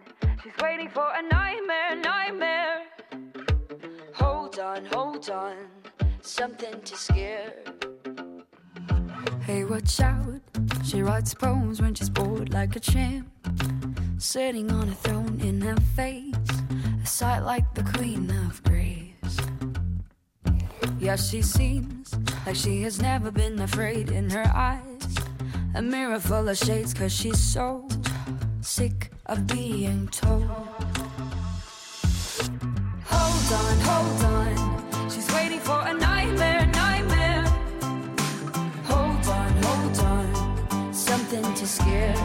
She's 0.43 0.57
waiting 0.63 0.89
for 0.89 1.05
a 1.05 1.21
nightmare, 1.21 1.97
nightmare. 1.97 2.81
On, 4.61 4.85
hold 4.85 5.31
on. 5.31 5.57
Something 6.21 6.81
to 6.83 6.97
scare. 6.97 7.55
Hey, 9.43 9.65
watch 9.65 10.01
out. 10.01 10.41
She 10.85 11.03
writes 11.03 11.33
poems 11.33 11.81
when 11.81 11.95
she's 11.95 12.11
bored 12.11 12.53
like 12.53 12.77
a 12.77 12.81
champ. 12.81 13.29
Sitting 14.19 14.71
on 14.71 14.89
a 14.89 14.95
throne 14.95 15.41
in 15.41 15.63
her 15.63 15.77
face. 15.97 16.35
A 17.03 17.07
sight 17.07 17.41
like 17.41 17.73
the 17.75 17.83
queen 17.83 18.31
of 18.31 18.63
grace. 18.65 19.39
Yeah, 20.99 21.17
she 21.17 21.41
seems 21.41 22.15
like 22.45 22.57
she 22.57 22.83
has 22.83 23.01
never 23.01 23.31
been 23.31 23.59
afraid 23.61 24.11
in 24.11 24.29
her 24.31 24.47
eyes. 24.55 25.17
A 25.75 25.81
mirror 25.81 26.21
full 26.21 26.49
of 26.49 26.59
shades, 26.59 26.93
cause 26.93 27.13
she's 27.13 27.39
so 27.39 27.89
sick 28.61 29.11
of 29.27 29.47
being 29.47 30.09
told. 30.09 30.51
Hold 33.07 33.53
on, 33.53 33.81
hold 33.81 34.25
on. 34.25 34.49
For 35.71 35.83
a 35.87 35.95
nightmare, 35.95 36.66
nightmare. 36.66 37.45
Hold 38.91 39.25
on, 39.39 39.53
hold 39.66 39.99
on. 40.01 40.93
Something 40.93 41.47
to 41.55 41.64
scare. 41.64 42.16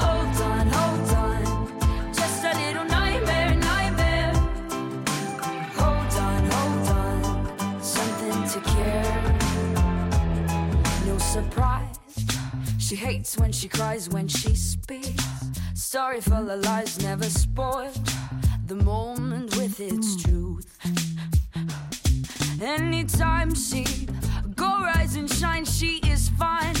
Hold 0.00 0.36
on, 0.50 0.66
hold 0.78 1.10
on. 1.24 1.42
Just 2.14 2.44
a 2.44 2.52
little 2.62 2.84
nightmare, 2.84 3.52
nightmare. 3.56 4.32
Hold 5.80 6.14
on, 6.28 6.40
hold 6.54 6.88
on. 7.00 7.82
Something 7.82 8.38
to 8.52 8.60
care. 8.74 9.22
No 11.04 11.18
surprise. 11.18 11.98
She 12.78 12.94
hates 12.94 13.36
when 13.36 13.50
she 13.50 13.66
cries, 13.66 14.08
when 14.08 14.28
she 14.28 14.54
speaks. 14.54 15.24
Sorry 15.74 16.20
for 16.20 16.44
the 16.44 16.58
lies, 16.58 17.02
never 17.02 17.28
spoiled. 17.28 17.98
The 18.68 18.76
moment 18.76 19.51
with 19.78 19.92
its 19.92 20.22
truth. 20.22 20.78
Anytime 22.60 23.54
she 23.54 23.84
go 24.54 24.66
rise 24.66 25.16
and 25.16 25.30
shine, 25.30 25.64
she 25.64 25.98
is 26.08 26.28
fine. 26.30 26.74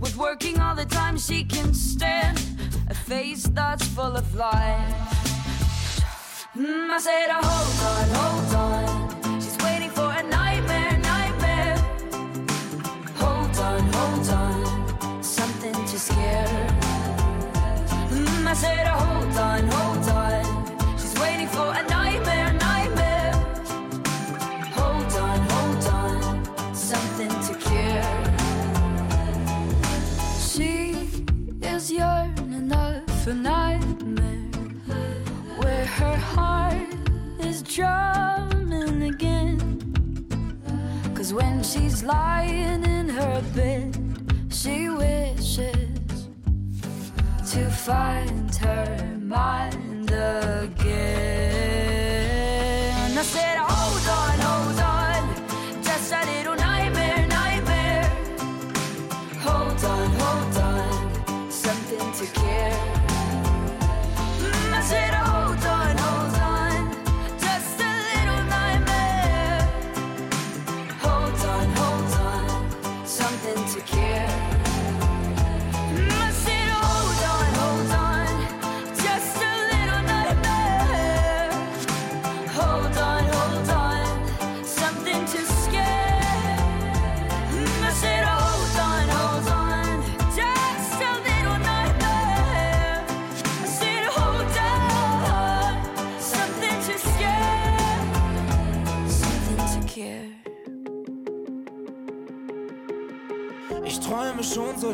With 0.00 0.16
working 0.16 0.60
all 0.60 0.74
the 0.74 0.84
time, 0.84 1.16
she 1.16 1.44
can 1.44 1.72
stand 1.72 2.38
a 2.88 2.94
face 2.94 3.44
that's 3.44 3.86
full 3.86 4.16
of 4.16 4.34
life. 4.34 4.94
Mm, 6.56 6.90
I 6.90 6.98
said, 6.98 7.28
oh, 7.30 7.40
hold 7.50 7.78
on, 7.92 8.08
hold 8.18 8.54
on. 8.54 9.40
She's 9.40 9.56
waiting 9.64 9.90
for 9.90 10.10
a 10.12 10.22
nightmare, 10.22 10.98
nightmare. 10.98 11.76
Hold 13.22 13.56
on, 13.58 13.80
hold 13.96 14.28
on, 14.28 15.22
something 15.22 15.72
to 15.72 15.98
scare. 15.98 16.68
Mm, 18.10 18.46
I 18.46 18.54
said, 18.54 18.86
oh, 18.86 18.98
hold 18.98 19.36
on, 19.38 19.66
hold 19.68 20.08
on. 20.10 20.98
She's 20.98 21.14
waiting 21.20 21.48
for 21.48 21.68
a 21.68 21.82
nightmare. 21.82 22.03
of 33.26 33.30
a 33.30 33.34
nightmare 33.34 34.50
where 35.56 35.86
her 35.86 36.16
heart 36.16 36.88
is 37.40 37.62
drumming 37.62 39.02
again. 39.04 39.58
Cause 41.14 41.32
when 41.32 41.62
she's 41.62 42.02
lying 42.02 42.84
in 42.84 43.08
her 43.08 43.42
bed, 43.54 43.96
she 44.50 44.90
wishes 44.90 46.28
to 47.52 47.70
find 47.70 48.54
her 48.56 49.16
mind 49.22 50.10
again. 50.10 50.78
I 53.18 53.22
said, 53.22 53.56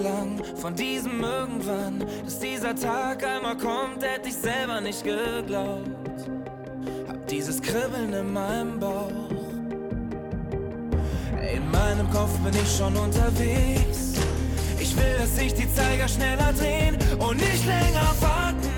lang 0.01 0.43
von 0.57 0.75
diesem 0.75 1.23
irgendwann, 1.23 2.05
dass 2.25 2.39
dieser 2.39 2.75
Tag 2.75 3.25
einmal 3.25 3.57
kommt, 3.57 4.03
hätte 4.03 4.29
ich 4.29 4.37
selber 4.37 4.81
nicht 4.81 5.05
geglaubt. 5.05 5.89
Hab 7.09 7.27
dieses 7.27 7.61
Kribbeln 7.61 8.13
in 8.13 8.33
meinem 8.33 8.79
Bauch. 8.81 9.31
In 11.55 11.71
meinem 11.71 12.09
Kopf 12.11 12.37
bin 12.39 12.55
ich 12.55 12.77
schon 12.77 12.97
unterwegs. 12.97 14.15
Ich 14.79 14.97
will, 14.97 15.17
dass 15.19 15.37
sich 15.37 15.53
die 15.55 15.73
Zeiger 15.73 16.09
schneller 16.09 16.53
drehen 16.53 16.97
und 17.19 17.37
nicht 17.37 17.65
länger 17.67 18.15
warten. 18.21 18.71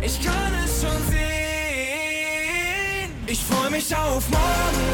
Ich 0.00 0.22
kann 0.22 0.52
es 0.64 0.82
schon 0.82 1.02
sehen. 1.10 1.22
Ich 3.26 3.42
freu 3.44 3.70
mich 3.70 3.94
auf 3.96 4.28
morgen, 4.28 4.84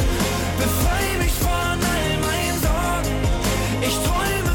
befrei 0.59 1.19
mich 1.19 1.33
von 1.33 1.51
all 1.51 2.19
meinen 2.21 2.61
Sorgen. 2.63 3.17
Ich 3.83 3.95
träume 3.95 4.48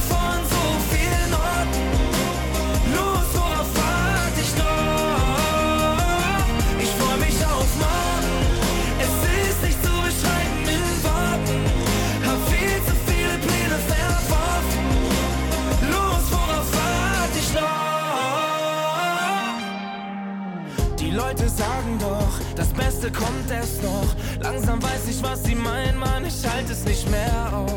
was 25.23 25.43
sie 25.43 25.55
meinen, 25.55 25.97
Mann, 25.97 26.25
ich 26.25 26.47
halte 26.47 26.73
es 26.73 26.83
nicht 26.83 27.09
mehr 27.09 27.51
aus. 27.53 27.71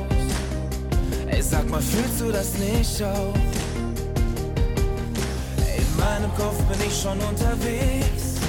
Ey, 1.28 1.40
sag 1.42 1.68
mal, 1.70 1.80
fühlst 1.80 2.20
du 2.20 2.32
das 2.32 2.54
nicht 2.58 3.02
auch? 3.02 3.34
In 5.76 5.96
meinem 5.96 6.34
Kopf 6.36 6.58
bin 6.64 6.80
ich 6.86 7.00
schon 7.00 7.18
unterwegs. 7.20 8.40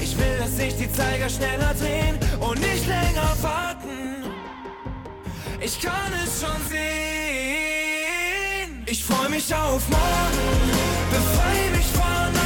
Ich 0.00 0.18
will, 0.18 0.36
dass 0.38 0.56
sich 0.56 0.76
die 0.76 0.92
Zeiger 0.92 1.28
schneller 1.28 1.72
drehen 1.80 2.18
und 2.40 2.60
nicht 2.60 2.86
länger 2.86 3.36
warten. 3.40 4.24
Ich 5.60 5.80
kann 5.80 6.12
es 6.24 6.40
schon 6.40 6.60
sehen. 6.68 6.82
Ich 8.86 9.04
freu 9.04 9.28
mich 9.28 9.54
auf 9.54 9.88
morgen, 9.88 10.70
befrei 11.10 11.70
mich 11.76 11.86
von 11.86 12.41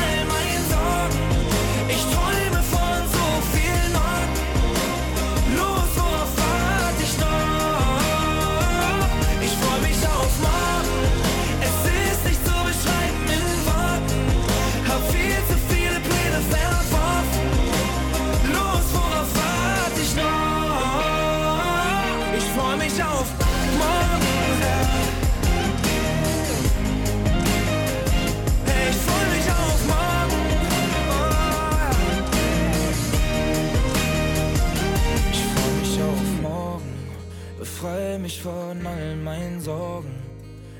mich 38.26 38.42
von 38.42 38.84
all 38.84 39.14
meinen 39.14 39.60
Sorgen. 39.60 40.12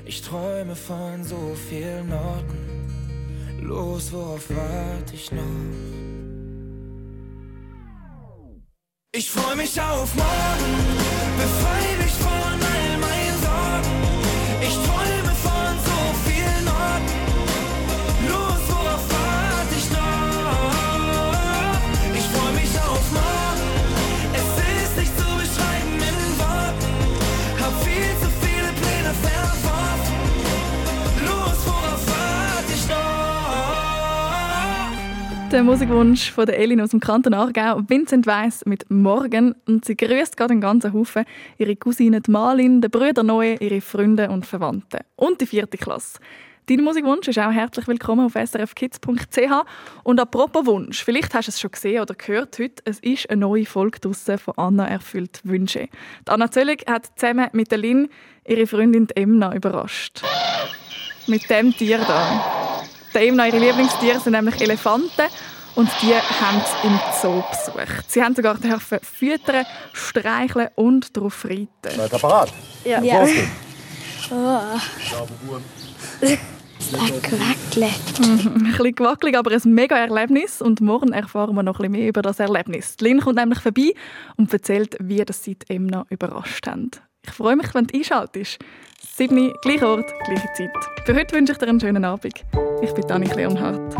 Ich 0.03 0.21
träume 0.21 0.75
von 0.75 1.23
so 1.23 1.55
vielen 1.69 2.11
Orten. 2.11 2.59
Los, 3.61 4.11
worauf 4.11 4.49
warte 4.49 5.13
ich 5.13 5.31
noch? 5.31 5.43
Ich 9.13 9.31
freu 9.31 9.55
mich 9.55 9.79
auf 9.79 10.13
morgen, 10.15 10.73
befrei 11.37 11.86
Der 35.57 35.63
Musikwunsch 35.63 36.29
von 36.29 36.45
der 36.45 36.59
Elin 36.59 36.79
aus 36.81 36.91
dem 36.91 36.99
Kanton 36.99 37.33
Aargau, 37.33 37.81
Vincent 37.87 38.27
Weiss 38.27 38.63
mit 38.67 38.91
Morgen. 38.91 39.55
Und 39.65 39.85
sie 39.85 39.97
grüßt 39.97 40.37
gerade 40.37 40.53
den 40.53 40.61
ganzen 40.61 40.93
Haufen. 40.93 41.25
Ihre 41.57 41.75
Cousine 41.75 42.21
die 42.21 42.29
Malin, 42.29 42.79
den 42.79 42.91
Brüder 42.91 43.23
Noe, 43.23 43.55
ihre 43.55 43.81
Freunde 43.81 44.29
und 44.29 44.45
Verwandten. 44.45 44.99
Und 45.15 45.41
die 45.41 45.47
vierte 45.47 45.79
Klasse. 45.79 46.19
Dein 46.67 46.83
Musikwunsch 46.83 47.27
ist 47.27 47.39
auch 47.39 47.51
herzlich 47.51 47.87
willkommen 47.87 48.27
auf 48.27 48.33
srfkids.ch. 48.33 49.65
Und 50.03 50.19
apropos 50.19 50.67
Wunsch, 50.67 51.03
vielleicht 51.03 51.33
hast 51.33 51.47
du 51.47 51.49
es 51.49 51.59
schon 51.59 51.71
gesehen 51.71 52.03
oder 52.03 52.13
gehört 52.13 52.59
heute, 52.59 52.83
es 52.85 52.99
ist 52.99 53.27
eine 53.31 53.41
neue 53.41 53.65
Folge 53.65 53.99
draussen 53.99 54.37
von 54.37 54.53
Anna 54.57 54.87
erfüllt 54.87 55.41
Wünsche. 55.43 55.89
Die 56.27 56.31
Anna 56.31 56.51
Zöllig 56.51 56.87
hat 56.87 57.09
zusammen 57.15 57.47
mit 57.53 57.71
der 57.71 57.79
Lin 57.79 58.09
ihre 58.47 58.67
Freundin 58.67 59.07
Emna 59.15 59.55
überrascht. 59.55 60.21
Mit 61.25 61.49
dem 61.49 61.75
Tier 61.75 61.97
da. 61.97 62.76
Emna, 63.21 63.47
ihre 63.47 63.59
Lieblingstiere 63.59 64.19
sind 64.19 64.33
nämlich 64.33 64.59
Elefanten 64.61 65.27
und 65.75 65.89
die 66.01 66.13
haben 66.13 66.61
sie 66.61 66.87
im 66.87 66.99
Zoo 67.21 67.43
besucht. 67.49 68.09
Sie 68.09 68.23
haben 68.23 68.35
sogar 68.35 68.55
dürfen 68.55 68.99
füttern, 69.01 69.65
streicheln 69.93 70.69
und 70.75 71.15
darauf 71.15 71.45
reiten. 71.45 71.67
Seid 71.83 72.13
ihr 72.13 72.19
parat? 72.19 72.53
Ja. 72.83 73.01
Ja. 73.01 73.21
Losgeht. 73.21 73.47
Ein 76.93 77.21
Quäckle. 77.21 77.89
Mhm, 78.19 78.53
ein 78.55 78.63
bisschen 78.63 78.95
gewackelig, 78.95 79.37
aber 79.37 79.51
ein 79.51 79.73
mega 79.73 79.97
Erlebnis. 79.97 80.61
Und 80.61 80.79
morgen 80.81 81.11
erfahren 81.11 81.55
wir 81.55 81.63
noch 81.63 81.79
ein 81.79 81.91
bisschen 81.91 81.91
mehr 81.91 82.09
über 82.09 82.21
das 82.21 82.39
Erlebnis. 82.39 82.95
Die 82.97 83.05
Lin 83.05 83.19
kommt 83.19 83.35
nämlich 83.35 83.59
vorbei 83.59 83.93
und 84.37 84.53
erzählt, 84.53 84.95
wie 84.99 85.23
das 85.23 85.43
sie 85.43 85.55
die 85.55 85.75
Emna 85.75 86.05
überrascht 86.09 86.67
haben. 86.67 86.91
Ich 87.25 87.31
freue 87.31 87.55
mich, 87.55 87.73
wenn 87.73 87.87
du 87.87 87.97
einschaltest. 87.97 88.59
7. 89.17 89.51
gleich 89.63 89.81
Ort, 89.81 90.13
gleiche 90.25 90.47
Zeit. 90.53 90.69
Für 91.03 91.15
heute 91.15 91.35
wünsche 91.35 91.53
ich 91.53 91.57
dir 91.57 91.67
einen 91.67 91.79
schönen 91.79 92.05
Abend. 92.05 92.45
Ich 92.83 92.93
bin 92.93 93.09
Annik 93.09 93.35
Leonhardt. 93.35 93.95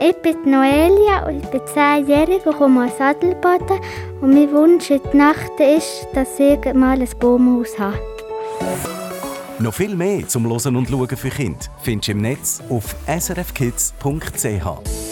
Ich 0.00 0.16
bin 0.16 0.50
Noelia 0.50 1.28
und 1.28 1.44
ich 1.44 1.48
bin 1.48 1.60
10-jährig 1.60 2.44
und 2.44 2.56
komme 2.56 2.86
aus 2.86 3.00
Adelboden. 3.00 3.78
Und 4.20 4.34
mein 4.34 4.50
Wunsch 4.50 4.90
in 4.90 5.00
der 5.04 5.14
Nacht 5.14 5.60
ist, 5.60 6.08
dass 6.12 6.40
ich 6.40 6.74
mal 6.74 7.00
ein 7.00 7.08
Baumhaus 7.20 7.78
habe. 7.78 8.00
Noch 9.60 9.74
viel 9.74 9.94
mehr 9.94 10.26
zum 10.26 10.48
Hören 10.48 10.74
und 10.74 10.88
Schauen 10.88 11.16
für 11.16 11.30
Kinder 11.30 11.60
findest 11.82 12.08
du 12.08 12.12
im 12.12 12.22
Netz 12.22 12.60
auf 12.68 12.96
srfkids.ch. 13.06 15.07